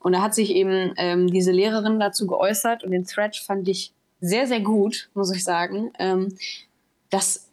[0.00, 3.92] Und da hat sich eben ähm, diese Lehrerin dazu geäußert und den Thread fand ich
[4.20, 6.34] sehr, sehr gut, muss ich sagen, ähm,
[7.10, 7.48] dass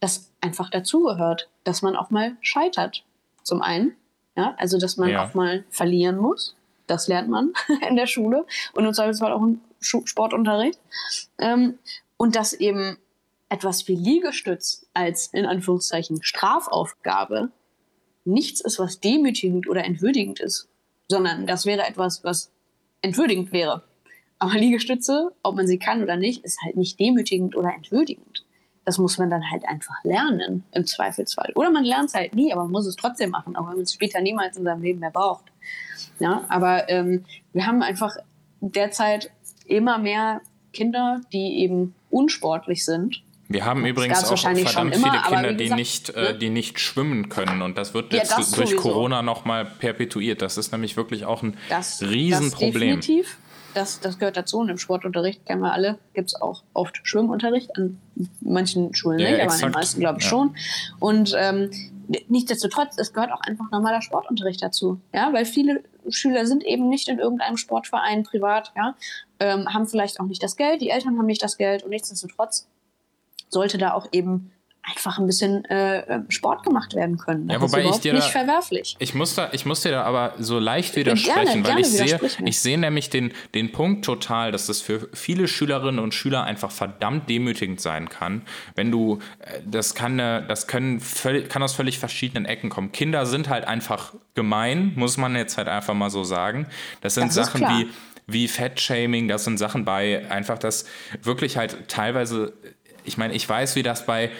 [0.00, 3.04] das einfach dazugehört, dass man auch mal scheitert.
[3.42, 3.96] Zum einen,
[4.36, 5.24] ja, also dass man ja.
[5.24, 6.54] auch mal verlieren muss.
[6.86, 7.52] Das lernt man
[7.88, 10.78] in der Schule und im Zweifelsfall auch im Sportunterricht.
[11.38, 11.78] Ähm,
[12.16, 12.98] und dass eben
[13.48, 17.50] etwas wie Liegestütz als in Anführungszeichen Strafaufgabe
[18.24, 20.68] nichts ist, was demütigend oder entwürdigend ist,
[21.08, 22.50] sondern das wäre etwas, was
[23.02, 23.82] entwürdigend wäre.
[24.38, 28.43] Aber Liegestütze, ob man sie kann oder nicht, ist halt nicht demütigend oder entwürdigend.
[28.84, 31.52] Das muss man dann halt einfach lernen, im Zweifelsfall.
[31.54, 33.82] Oder man lernt es halt nie, aber man muss es trotzdem machen, auch wenn man
[33.82, 35.44] es später niemals in seinem Leben mehr braucht.
[36.18, 38.16] Ja, aber ähm, wir haben einfach
[38.60, 39.30] derzeit
[39.66, 40.40] immer mehr
[40.72, 45.70] Kinder, die eben unsportlich sind wir haben übrigens auch verdammt immer, viele Kinder, gesagt, die,
[45.70, 46.38] nicht, äh, ne?
[46.38, 47.62] die nicht schwimmen können.
[47.62, 48.82] Und das wird jetzt ja, das durch sowieso.
[48.82, 50.40] Corona nochmal perpetuiert.
[50.40, 52.96] Das ist nämlich wirklich auch ein das, Riesenproblem.
[52.96, 53.38] Das definitiv.
[53.74, 54.58] Das, das gehört dazu.
[54.58, 57.76] Und im Sportunterricht kennen wir alle, gibt es auch oft Schwimmunterricht.
[57.76, 58.00] An
[58.40, 59.64] manchen Schulen ja, nicht, aber exakt.
[59.64, 60.30] an den meisten glaube ich ja.
[60.30, 60.56] schon.
[61.00, 61.70] Und ähm,
[62.28, 65.00] nichtsdestotrotz, es gehört auch einfach normaler Sportunterricht dazu.
[65.12, 68.94] Ja, weil viele Schüler sind eben nicht in irgendeinem Sportverein privat, ja,
[69.40, 72.68] ähm, haben vielleicht auch nicht das Geld, die Eltern haben nicht das Geld und nichtsdestotrotz
[73.48, 74.50] sollte da auch eben
[74.86, 77.48] einfach ein bisschen äh, Sport gemacht werden können.
[77.48, 78.96] Das ja, wobei ist ich dir nicht da, verwerflich.
[78.98, 81.86] Ich muss, da, ich muss dir da aber so leicht widersprechen, gerne, weil gerne ich
[81.88, 86.44] sehe, ich sehe nämlich den, den Punkt total, dass das für viele Schülerinnen und Schüler
[86.44, 88.42] einfach verdammt demütigend sein kann,
[88.74, 92.92] wenn du, äh, das kann, das können völlig, kann aus völlig verschiedenen Ecken kommen.
[92.92, 96.66] Kinder sind halt einfach gemein, muss man jetzt halt einfach mal so sagen.
[97.00, 97.88] Das sind das Sachen wie
[98.26, 100.86] wie Fettshaming, das sind Sachen bei, einfach das
[101.22, 102.54] wirklich halt teilweise
[103.04, 104.30] ich meine, ich weiß, wie das bei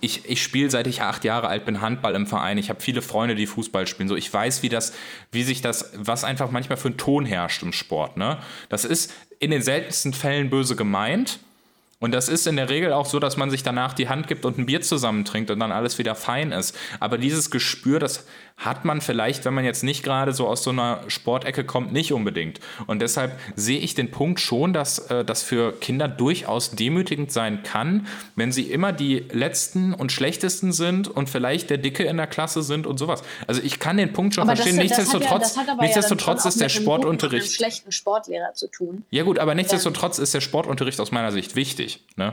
[0.00, 2.58] ich, ich spiele seit ich acht Jahre alt bin Handball im Verein.
[2.58, 4.08] Ich habe viele Freunde, die Fußball spielen.
[4.08, 4.92] So, ich weiß, wie das,
[5.32, 8.16] wie sich das, was einfach manchmal für ein Ton herrscht im Sport.
[8.16, 8.38] Ne?
[8.68, 11.40] Das ist in den seltensten Fällen böse gemeint.
[11.98, 14.44] Und das ist in der Regel auch so, dass man sich danach die Hand gibt
[14.44, 16.76] und ein Bier zusammentrinkt und dann alles wieder fein ist.
[17.00, 18.26] Aber dieses Gespür, das
[18.56, 22.12] hat man vielleicht, wenn man jetzt nicht gerade so aus so einer Sportecke kommt, nicht
[22.12, 22.58] unbedingt.
[22.86, 27.62] Und deshalb sehe ich den Punkt schon, dass äh, das für Kinder durchaus demütigend sein
[27.62, 32.26] kann, wenn sie immer die letzten und schlechtesten sind und vielleicht der Dicke in der
[32.26, 33.22] Klasse sind und sowas.
[33.46, 34.76] Also ich kann den Punkt schon aber verstehen.
[34.76, 37.44] Das, nichtsdestotrotz, das ja, nichtsdestotrotz ja ist der Sportunterricht.
[37.44, 39.04] Mit schlechten Sportlehrer zu tun.
[39.10, 42.04] Ja gut, aber nichtsdestotrotz ist der Sportunterricht aus meiner Sicht wichtig.
[42.16, 42.32] Ne?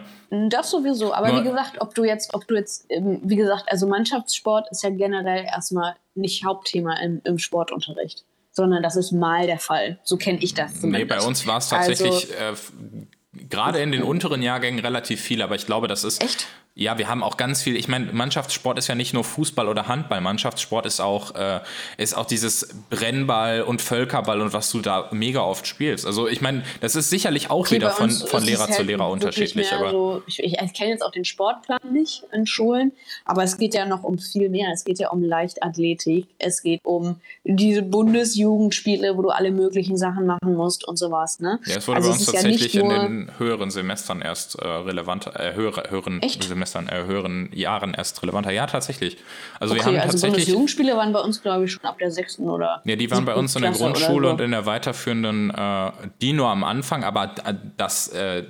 [0.49, 1.13] Das sowieso.
[1.13, 4.71] Aber Nur, wie gesagt, ob du jetzt, ob du jetzt, ähm, wie gesagt, also Mannschaftssport
[4.71, 9.99] ist ja generell erstmal nicht Hauptthema im, im Sportunterricht, sondern das ist mal der Fall.
[10.03, 10.99] So kenne ich das zumindest.
[10.99, 15.41] Nee, bei uns war es tatsächlich also, äh, gerade in den unteren Jahrgängen relativ viel,
[15.41, 16.23] aber ich glaube, das ist.
[16.23, 16.47] Echt?
[16.75, 17.75] Ja, wir haben auch ganz viel.
[17.75, 20.21] Ich meine, Mannschaftssport ist ja nicht nur Fußball oder Handball.
[20.21, 21.59] Mannschaftssport ist auch, äh,
[21.97, 26.07] ist auch dieses Brennball und Völkerball und was du da mega oft spielst.
[26.07, 29.07] Also ich meine, das ist sicherlich auch okay, wieder von, von Lehrer zu halt Lehrer
[29.07, 29.71] unterschiedlich.
[29.71, 32.91] Aber so, ich, ich, ich kenne jetzt auch den Sportplan nicht in Schulen,
[33.23, 34.71] aber es geht ja noch um viel mehr.
[34.73, 40.25] Es geht ja um Leichtathletik, es geht um diese Bundesjugendspiele, wo du alle möglichen Sachen
[40.25, 41.39] machen musst und sowas.
[41.39, 41.59] Ne?
[41.67, 45.27] Ja, es wurde also bei uns tatsächlich ja in den höheren Semestern erst äh, relevant,
[45.35, 46.43] äh, höhere, höheren Echt?
[46.43, 48.51] Semestern Semestern, äh, höheren Jahren erst relevanter.
[48.51, 49.17] Ja, tatsächlich.
[49.59, 50.47] Also okay, wir haben also tatsächlich.
[50.47, 52.81] Jugendspiele waren bei uns, glaube ich, schon ab der sechsten oder.
[52.85, 54.33] Ja, die waren bei uns in der Grundschule so.
[54.33, 55.91] und in der weiterführenden, äh,
[56.21, 57.31] die nur am Anfang, aber
[57.77, 58.07] das.
[58.09, 58.43] Äh,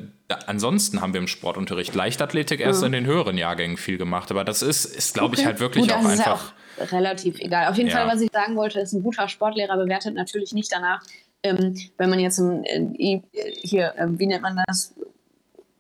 [0.48, 2.88] ansonsten haben wir im Sportunterricht Leichtathletik erst ja.
[2.88, 4.32] in den höheren Jahrgängen viel gemacht.
[4.32, 5.42] Aber das ist, ist glaube okay.
[5.42, 6.48] ich, halt wirklich Gut, auch einfach.
[6.48, 7.68] Ja auch relativ egal.
[7.68, 7.98] Auf jeden ja.
[7.98, 11.04] Fall, was ich sagen wollte, ist, ein guter Sportlehrer bewertet natürlich nicht danach,
[11.44, 13.22] ähm, wenn man jetzt im, äh,
[13.62, 14.96] hier, äh, wie nennt man das,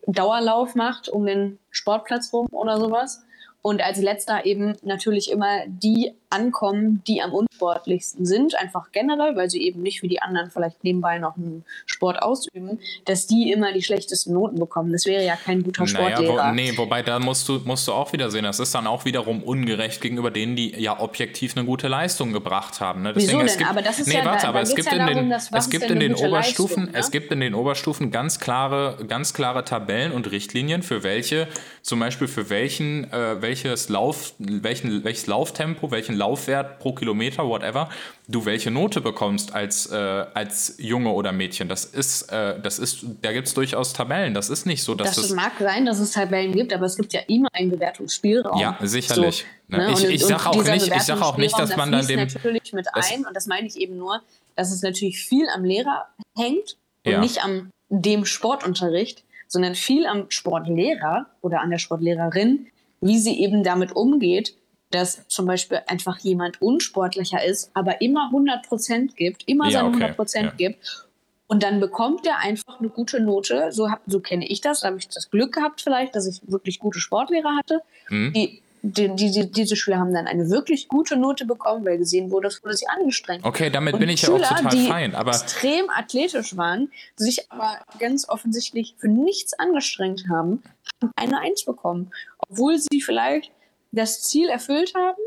[0.07, 3.23] Dauerlauf macht um den Sportplatz rum oder sowas.
[3.61, 9.49] Und als letzter eben natürlich immer die ankommen, die am unsportlichsten sind, einfach generell, weil
[9.49, 13.71] sie eben nicht wie die anderen vielleicht nebenbei noch einen Sport ausüben, dass die immer
[13.71, 14.91] die schlechtesten Noten bekommen.
[14.91, 16.35] Das wäre ja kein guter Sportlehrer.
[16.35, 18.87] Naja, wo, nee, wobei da musst du, musst du auch wieder sehen, das ist dann
[18.87, 23.03] auch wiederum ungerecht gegenüber denen, die ja objektiv eine gute Leistung gebracht haben.
[23.03, 23.13] Ne?
[23.13, 23.57] Deswegen, Wieso denn?
[23.57, 25.31] Gibt, aber das ist nee, ja, warte, da, aber es gibt ja in darum, den,
[25.31, 26.99] es gibt in den Oberstufen, Leistung, ne?
[26.99, 31.47] es gibt in den Oberstufen ganz klare, ganz klare Tabellen und Richtlinien für welche,
[31.81, 37.89] zum Beispiel für welchen, äh, welches Lauf, welchen, welches Lauftempo, welchen Laufwert pro Kilometer, whatever,
[38.29, 39.95] du welche Note bekommst als, äh,
[40.33, 41.67] als Junge oder Mädchen.
[41.67, 44.33] Das ist, äh, das ist, da gibt es durchaus Tabellen.
[44.33, 45.27] Das ist nicht so, dass das.
[45.27, 48.57] Das mag sein, dass es Tabellen gibt, aber es gibt ja immer einen Bewertungsspielraum.
[48.59, 49.45] Ja, sicherlich.
[49.69, 49.91] So, ne?
[49.91, 52.19] Ich, ich sage auch, nicht, ich sag auch nicht, dass man dann dem.
[52.21, 54.21] natürlich mit ein, und das meine ich eben nur,
[54.55, 56.07] dass es natürlich viel am Lehrer
[56.37, 57.19] hängt und ja.
[57.19, 62.67] nicht am dem Sportunterricht, sondern viel am Sportlehrer oder an der Sportlehrerin,
[63.01, 64.55] wie sie eben damit umgeht,
[64.93, 70.21] dass zum Beispiel einfach jemand unsportlicher ist, aber immer 100% gibt, immer Ja, seine okay,
[70.21, 70.51] 100% ja.
[70.51, 71.07] gibt.
[71.47, 73.71] Und dann bekommt er einfach eine gute Note.
[73.71, 74.81] So, hab, so kenne ich das.
[74.81, 77.81] Da habe ich das Glück gehabt vielleicht, dass ich wirklich gute Sportlehrer hatte.
[78.09, 78.33] Mhm.
[78.33, 82.31] Die, die, die, die, diese Schüler haben dann eine wirklich gute Note bekommen, weil gesehen
[82.31, 83.45] wurde, es wurde sich angestrengt.
[83.45, 85.15] Okay, damit Und bin ich ja auch Schüler, total die fein.
[85.15, 90.63] Aber extrem athletisch waren, sich aber ganz offensichtlich für nichts angestrengt haben,
[91.01, 92.11] haben eine Eins bekommen.
[92.39, 93.51] Obwohl sie vielleicht
[93.93, 95.17] das Ziel erfüllt haben,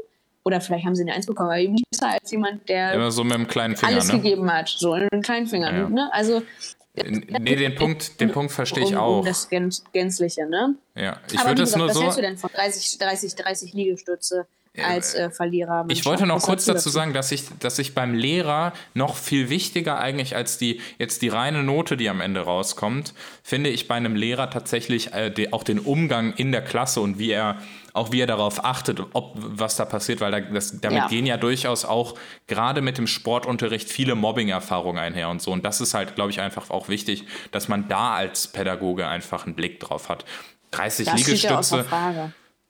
[0.44, 3.10] oder vielleicht haben sie eine Eins bekommen, aber eben nicht besser als jemand, der immer
[3.10, 4.20] so mit dem kleinen Finger, alles ne?
[4.20, 5.76] gegeben hat, so in den kleinen Fingern.
[5.76, 5.88] Ja.
[5.88, 6.08] Ne?
[6.12, 6.42] Also
[7.04, 9.18] Nee, den Punkt, den Punkt verstehe ich um, auch.
[9.18, 10.76] um das Gänz Gänzliche, ne?
[10.94, 12.02] Ja, ich würde wie es gesagt, nur was so.
[12.02, 14.46] hältst du denn von 30, 30, 30 Liegestütze
[14.84, 15.84] als äh, Verlierer?
[15.88, 19.98] Ich wollte noch kurz dazu sagen, dass ich, dass ich beim Lehrer noch viel wichtiger
[19.98, 24.16] eigentlich als die jetzt die reine Note, die am Ende rauskommt, finde ich bei einem
[24.16, 27.56] Lehrer tatsächlich äh, die, auch den Umgang in der Klasse und wie er
[27.92, 31.08] auch wie er darauf achtet, ob was da passiert, weil da, das, damit Ja.
[31.08, 32.14] gehen ja durchaus auch
[32.46, 35.50] gerade mit dem Sportunterricht viele Mobbing-Erfahrungen einher und so.
[35.50, 39.46] Und das ist halt, glaube ich, einfach auch wichtig, dass man da als Pädagoge einfach
[39.46, 40.26] einen Blick drauf hat.
[40.72, 41.86] 30 Das Liegestütze.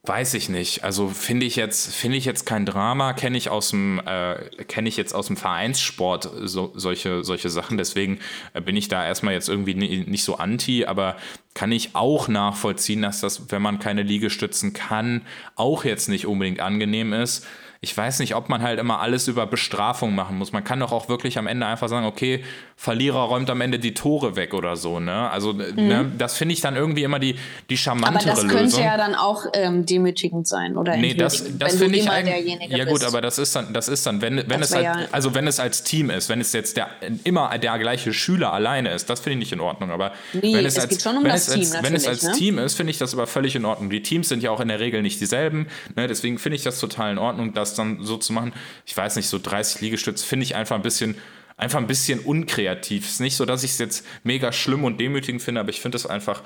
[0.07, 0.85] Weiß ich nicht.
[0.85, 3.13] Also finde ich jetzt finde ich jetzt kein Drama.
[3.13, 4.37] Kenne ich aus dem äh,
[4.69, 7.77] kenne ich jetzt aus dem Vereinssport so, solche solche Sachen.
[7.77, 8.21] Deswegen
[8.55, 10.85] äh, bin ich da erstmal jetzt irgendwie ni- nicht so anti.
[10.85, 11.17] Aber
[11.55, 15.23] kann ich auch nachvollziehen, dass das, wenn man keine Liegestützen kann,
[15.57, 17.45] auch jetzt nicht unbedingt angenehm ist.
[17.87, 20.51] Ich weiß nicht, ob man halt immer alles über Bestrafung machen muss.
[20.51, 22.43] Man kann doch auch wirklich am Ende einfach sagen, okay,
[22.79, 24.99] Verlierer räumt am Ende die Tore weg oder so.
[24.99, 25.31] Ne?
[25.31, 27.35] Also ne, das finde ich dann irgendwie immer die,
[27.71, 28.83] die Aber charmantere das könnte Lösung.
[28.85, 32.35] ja dann auch ähm, demütigend sein oder Nee, das, das finde ich immer eigentlich.
[32.35, 33.07] derjenige Ja gut, bist.
[33.07, 35.47] aber das ist dann, das ist dann, wenn, wenn Das es halt, ja- also wenn
[35.47, 36.89] es als Team ist, wenn es jetzt der
[37.23, 39.91] immer der gleiche Schüler alleine ist, das finde ich nicht in Ordnung.
[39.93, 41.95] Aber Nee, wenn es, es als, geht schon um wenn das es Team als, wenn
[41.95, 42.33] es als ne?
[42.33, 43.91] Team ist, finde ich das aber völlig in Ordnung.
[43.91, 45.69] Die Teams sind ja auch in der Regel nicht dieselben.
[45.95, 46.09] Ne?
[46.09, 48.53] Deswegen finde ich das total in Ordnung, das dann so zu machen.
[48.85, 51.17] Ich weiß nicht, so 30 Liegestütze finde ich einfach ein bisschen
[51.59, 53.07] einfach ein bisschen unkreativ.
[53.07, 55.97] Ist nicht so, dass ich es jetzt mega schlimm und demütigend finde, aber ich finde
[55.97, 56.43] es einfach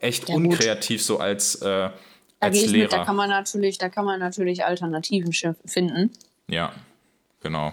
[0.00, 1.92] echt Ja, unkreativ so als, äh, da
[2.40, 2.84] als gehe ich Lehrer.
[2.84, 5.32] mit, da kann man natürlich, da kann man natürlich Alternativen
[5.66, 6.10] finden.
[6.48, 6.72] Ja,
[7.42, 7.70] genau.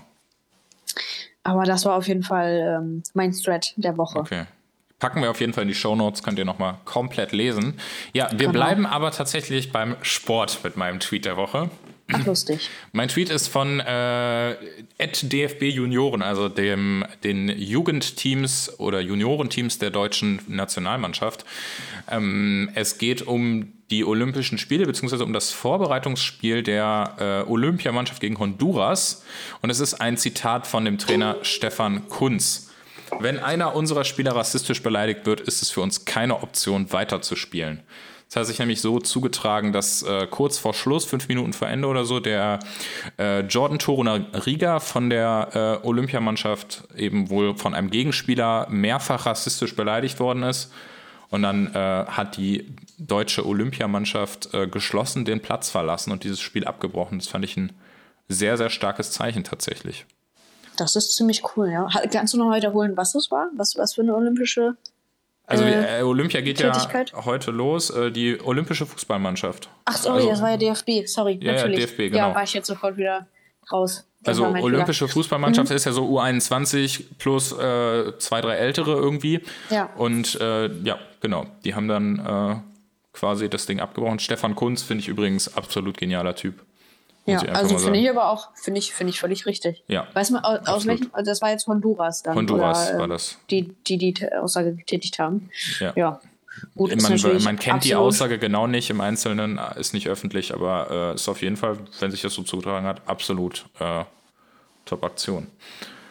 [1.43, 4.20] Aber das war auf jeden Fall ähm, mein Thread der Woche.
[4.20, 4.43] Okay.
[4.99, 7.80] Packen wir auf jeden Fall in die Shownotes, könnt ihr nochmal komplett lesen.
[8.14, 8.51] Ja, wir Genau.
[8.51, 11.72] bleiben aber tatsächlich beim Sport mit meinem Tweet der Woche.
[12.14, 12.70] Ach, lustig.
[12.91, 14.55] Mein Tweet ist von äh,
[14.99, 21.45] DFB Junioren, also dem, den Jugendteams oder Juniorenteams der deutschen Nationalmannschaft.
[22.09, 28.39] Ähm, es geht um die Olympischen Spiele, beziehungsweise um das Vorbereitungsspiel der äh, Olympiamannschaft gegen
[28.39, 29.24] Honduras.
[29.62, 32.70] Und es ist ein Zitat von dem Trainer Stefan Kunz.
[33.20, 37.82] Wenn einer unserer Spieler rassistisch beleidigt wird, ist es für uns keine Option, weiterzuspielen.
[38.32, 41.89] Das hat sich nämlich so zugetragen, dass äh, kurz vor Schluss, fünf Minuten vor Ende
[41.89, 42.59] oder so, der
[43.19, 50.21] äh, Jordan Torunariga von der äh, Olympiamannschaft eben wohl von einem Gegenspieler mehrfach rassistisch beleidigt
[50.21, 50.71] worden ist.
[51.29, 56.65] Und dann äh, hat die deutsche Olympiamannschaft äh, geschlossen den Platz verlassen und dieses Spiel
[56.65, 57.19] abgebrochen.
[57.19, 57.73] Das fand ich ein
[58.29, 60.05] sehr, sehr starkes Zeichen tatsächlich.
[60.77, 61.89] Das ist ziemlich cool, ja.
[62.09, 63.49] Kannst du noch wiederholen, was das war?
[63.57, 64.77] Was, was für eine olympische.
[65.51, 66.73] Also Äh, äh, Olympia geht ja
[67.25, 69.69] heute los, äh, die olympische Fußballmannschaft.
[69.85, 71.05] Ach, sorry, Also- das war ja DFB.
[71.05, 71.79] Sorry, Ja, ja, natürlich.
[71.85, 72.29] DFB, genau.
[72.29, 73.27] Ja, war ich jetzt sofort wieder
[73.71, 74.05] raus.
[74.23, 75.13] Das Also olympische Fehler.
[75.13, 75.75] Fußballmannschaft Mhm.
[75.75, 79.41] ist ja so U21 plus äh, zwei, drei ältere irgendwie.
[79.69, 79.89] Ja.
[79.95, 81.45] Und äh, ja, genau.
[81.63, 82.55] Die haben dann äh,
[83.13, 84.19] quasi das Ding abgebrochen.
[84.19, 86.61] Stefan Kunz finde ich übrigens absolut genialer Typ.
[87.26, 89.84] Ja, also finde ich aber auch, finde ich, finde ich völlig richtig.
[89.88, 90.88] Ja, Weiß man, aus, absolut.
[90.88, 92.36] welchem, also das war jetzt Honduras dann.
[92.36, 93.38] Honduras oder, war äh, das.
[93.51, 95.49] Die, die die Aussage getätigt haben.
[95.80, 95.93] Ja.
[95.95, 96.22] Ja.
[96.76, 101.11] Gut, Man, man kennt die absolut- Aussage genau nicht im Einzelnen, ist nicht öffentlich, aber
[101.11, 104.03] äh, ist auf jeden Fall, wenn sich das so zugetragen hat, absolut äh,
[104.86, 105.47] Top-Aktion.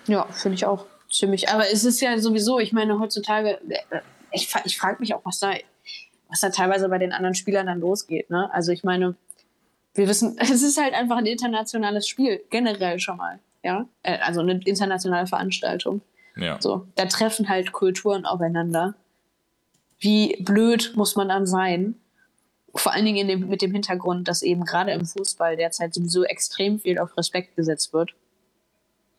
[0.06, 1.50] Ja, finde ich auch ziemlich.
[1.50, 4.00] Aber es ist ja sowieso, ich meine, heutzutage, äh,
[4.32, 5.52] ich, ich frage mich auch, was da,
[6.28, 8.30] was da teilweise bei den anderen Spielern dann losgeht.
[8.30, 8.48] Ne?
[8.52, 9.16] Also ich meine,
[9.94, 13.38] wir wissen, es ist halt einfach ein internationales Spiel, generell schon mal.
[13.62, 16.00] Ja, Äh, also eine internationale Veranstaltung.
[16.36, 16.56] Ja.
[16.60, 18.94] So, da treffen halt Kulturen aufeinander.
[19.98, 21.94] Wie blöd muss man dann sein?
[22.74, 26.22] Vor allen Dingen in dem, mit dem Hintergrund, dass eben gerade im Fußball derzeit sowieso
[26.24, 28.12] extrem viel auf Respekt gesetzt wird.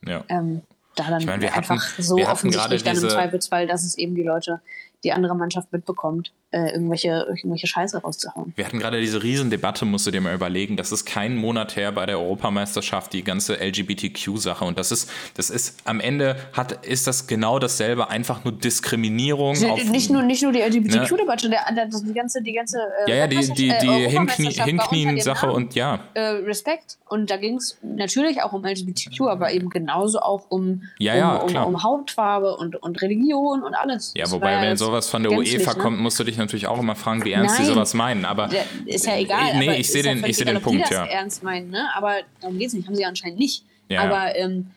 [0.05, 0.23] ja.
[0.29, 0.61] Ähm,
[0.95, 3.83] da dann Ich meine, wir einfach hatten- so offensichtlich gerade dann im diese- Zweifelsfall, dass
[3.83, 4.59] es eben die Leute,
[5.03, 8.53] die andere Mannschaft mitbekommt, äh, irgendwelche, irgendwelche Scheiße rauszuhauen.
[8.55, 10.77] Wir hatten gerade diese Riesendebatte, musst du dir mal überlegen.
[10.77, 14.65] Das ist kein Monat her bei der Europameisterschaft, die ganze LGBTQ-Sache.
[14.65, 19.53] Und das ist, das ist am Ende hat, ist das genau dasselbe, einfach nur Diskriminierung.
[19.53, 21.57] Nicht, auf, nicht, nur, nicht nur die LGBTQ-Debatte, ne?
[22.05, 25.99] die ganze, die ganze äh, ja, ja, die, die, die äh, Hinknien-Sache und ja.
[26.13, 26.97] Äh, Respekt.
[27.07, 31.35] Und da ging es natürlich auch um LGBTQ, aber eben genauso auch um, ja, ja,
[31.35, 34.13] um, um, um, Hautfarbe und, und Religion und alles.
[34.15, 35.79] Ja, wobei, wenn sowas von der UEFA ne?
[35.79, 37.67] kommt, musst du dich natürlich auch immer fragen, wie ernst Nein.
[37.67, 38.25] die sowas meinen.
[38.25, 38.49] Aber
[38.85, 39.57] ist ja egal.
[39.57, 41.05] Nee, ich sehe den, ich seh den Punkt, die ja.
[41.05, 41.89] Das ernst meinen, ne?
[41.95, 42.87] Aber darum geht es nicht.
[42.87, 43.65] Haben sie anscheinend nicht.
[43.89, 44.01] Ja.
[44.01, 44.71] Aber ähm,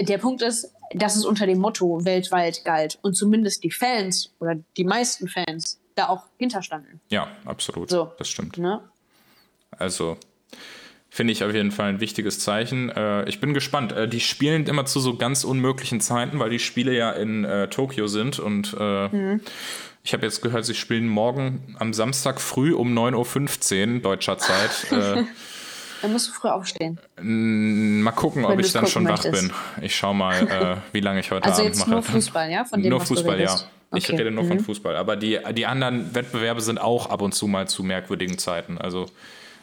[0.00, 4.56] der Punkt ist, dass es unter dem Motto weltweit galt und zumindest die Fans oder
[4.76, 7.00] die meisten Fans da auch hinterstanden.
[7.10, 7.90] Ja, absolut.
[7.90, 8.10] So.
[8.18, 8.58] Das stimmt.
[8.58, 8.80] Ne?
[9.70, 10.16] Also
[11.10, 12.88] finde ich auf jeden Fall ein wichtiges Zeichen.
[12.88, 13.92] Äh, ich bin gespannt.
[13.92, 17.68] Äh, die spielen immer zu so ganz unmöglichen Zeiten, weil die Spiele ja in äh,
[17.68, 19.40] Tokio sind und äh, mhm.
[20.02, 24.86] Ich habe jetzt gehört, sie spielen morgen am Samstag früh um 9.15 Uhr deutscher Zeit.
[24.90, 25.24] Äh,
[26.02, 26.98] dann musst du früh aufstehen.
[27.20, 29.52] Mal gucken, Wenn ob ich dann schon wach bin.
[29.82, 31.90] Ich schau mal, äh, wie lange ich heute also Abend mache.
[31.90, 32.64] Also jetzt nur Fußball, ja?
[32.64, 33.60] Von dem, nur Fußball, ja.
[33.94, 34.16] Ich okay.
[34.16, 34.48] rede nur mhm.
[34.48, 34.96] von Fußball.
[34.96, 38.78] Aber die, die anderen Wettbewerbe sind auch ab und zu mal zu merkwürdigen Zeiten.
[38.78, 39.06] Also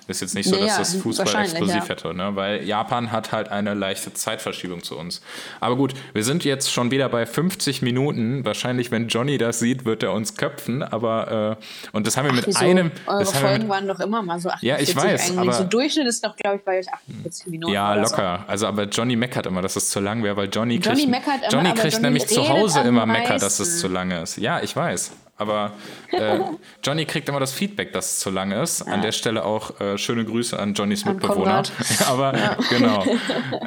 [0.07, 1.89] ist jetzt nicht so, dass ja, das Fußball exklusiv ja.
[1.89, 2.35] hätte, ne?
[2.35, 5.21] weil Japan hat halt eine leichte Zeitverschiebung zu uns.
[5.59, 8.45] Aber gut, wir sind jetzt schon wieder bei 50 Minuten.
[8.45, 10.83] Wahrscheinlich, wenn Johnny das sieht, wird er uns köpfen.
[10.83, 12.59] Aber äh, und das haben wir Ach, mit wieso?
[12.59, 12.91] einem.
[13.05, 15.37] Eure das Folgen mit, waren doch immer mal so 48 Ja, ich weiß.
[15.37, 17.73] Aber, so Durchschnitt ist doch, glaube ich, bei euch 48 Minuten.
[17.73, 18.43] Ja, locker.
[18.45, 18.51] So.
[18.51, 21.41] Also, aber Johnny meckert immer, dass es zu lang wäre, weil Johnny, Johnny kriegt, meckert
[21.41, 24.37] immer, Johnny kriegt Johnny nämlich zu Hause immer meckert, dass es zu lange ist.
[24.37, 25.11] Ja, ich weiß.
[25.37, 25.71] Aber
[26.11, 26.39] äh,
[26.83, 28.81] Johnny kriegt immer das Feedback, dass es zu lang ist.
[28.81, 31.63] An der Stelle auch äh, schöne Grüße an Johnnys Mitbewohner.
[32.07, 32.57] Aber ja.
[32.69, 33.05] genau.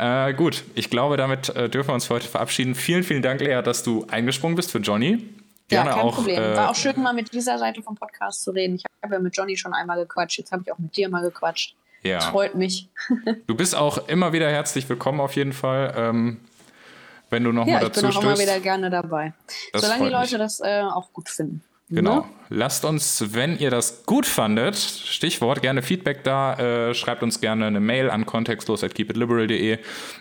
[0.01, 2.75] Äh, gut, ich glaube, damit äh, dürfen wir uns für heute verabschieden.
[2.75, 5.27] Vielen, vielen Dank, Lea, dass du eingesprungen bist für Johnny.
[5.69, 6.43] Gerne ja, kein auch, Problem.
[6.43, 8.77] Äh, War auch schön, mal mit dieser Seite vom Podcast zu reden.
[8.77, 10.39] Ich habe ja mit Johnny schon einmal gequatscht.
[10.39, 11.77] Jetzt habe ich auch mit dir mal gequatscht.
[12.03, 12.17] Ja.
[12.17, 12.89] Das freut mich.
[13.47, 15.95] du bist auch immer wieder herzlich willkommen auf jeden Fall.
[15.97, 16.41] Ähm,
[17.31, 19.33] wenn du noch ja, dazu ich bin auch immer wieder gerne dabei.
[19.73, 20.39] Das Solange die Leute mich.
[20.39, 21.63] das äh, auch gut finden.
[21.91, 22.21] Genau.
[22.21, 22.25] Ne?
[22.51, 26.55] Lasst uns, wenn ihr das gut fandet, Stichwort, gerne Feedback da.
[26.55, 29.79] Äh, schreibt uns gerne eine Mail an kontextlos.keepitliberal.de.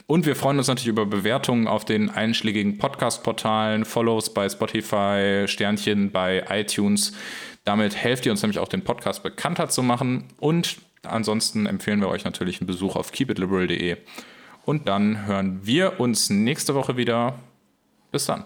[0.08, 6.12] Und wir freuen uns natürlich über Bewertungen auf den einschlägigen Podcast-Portalen, Follows bei Spotify, Sternchen
[6.12, 7.14] bei iTunes.
[7.66, 10.26] Damit helft ihr uns nämlich auch, den Podcast bekannter zu machen.
[10.40, 13.98] Und ansonsten empfehlen wir euch natürlich einen Besuch auf keepitliberal.de.
[14.70, 17.34] Und dann hören wir uns nächste Woche wieder.
[18.12, 18.44] Bis dann.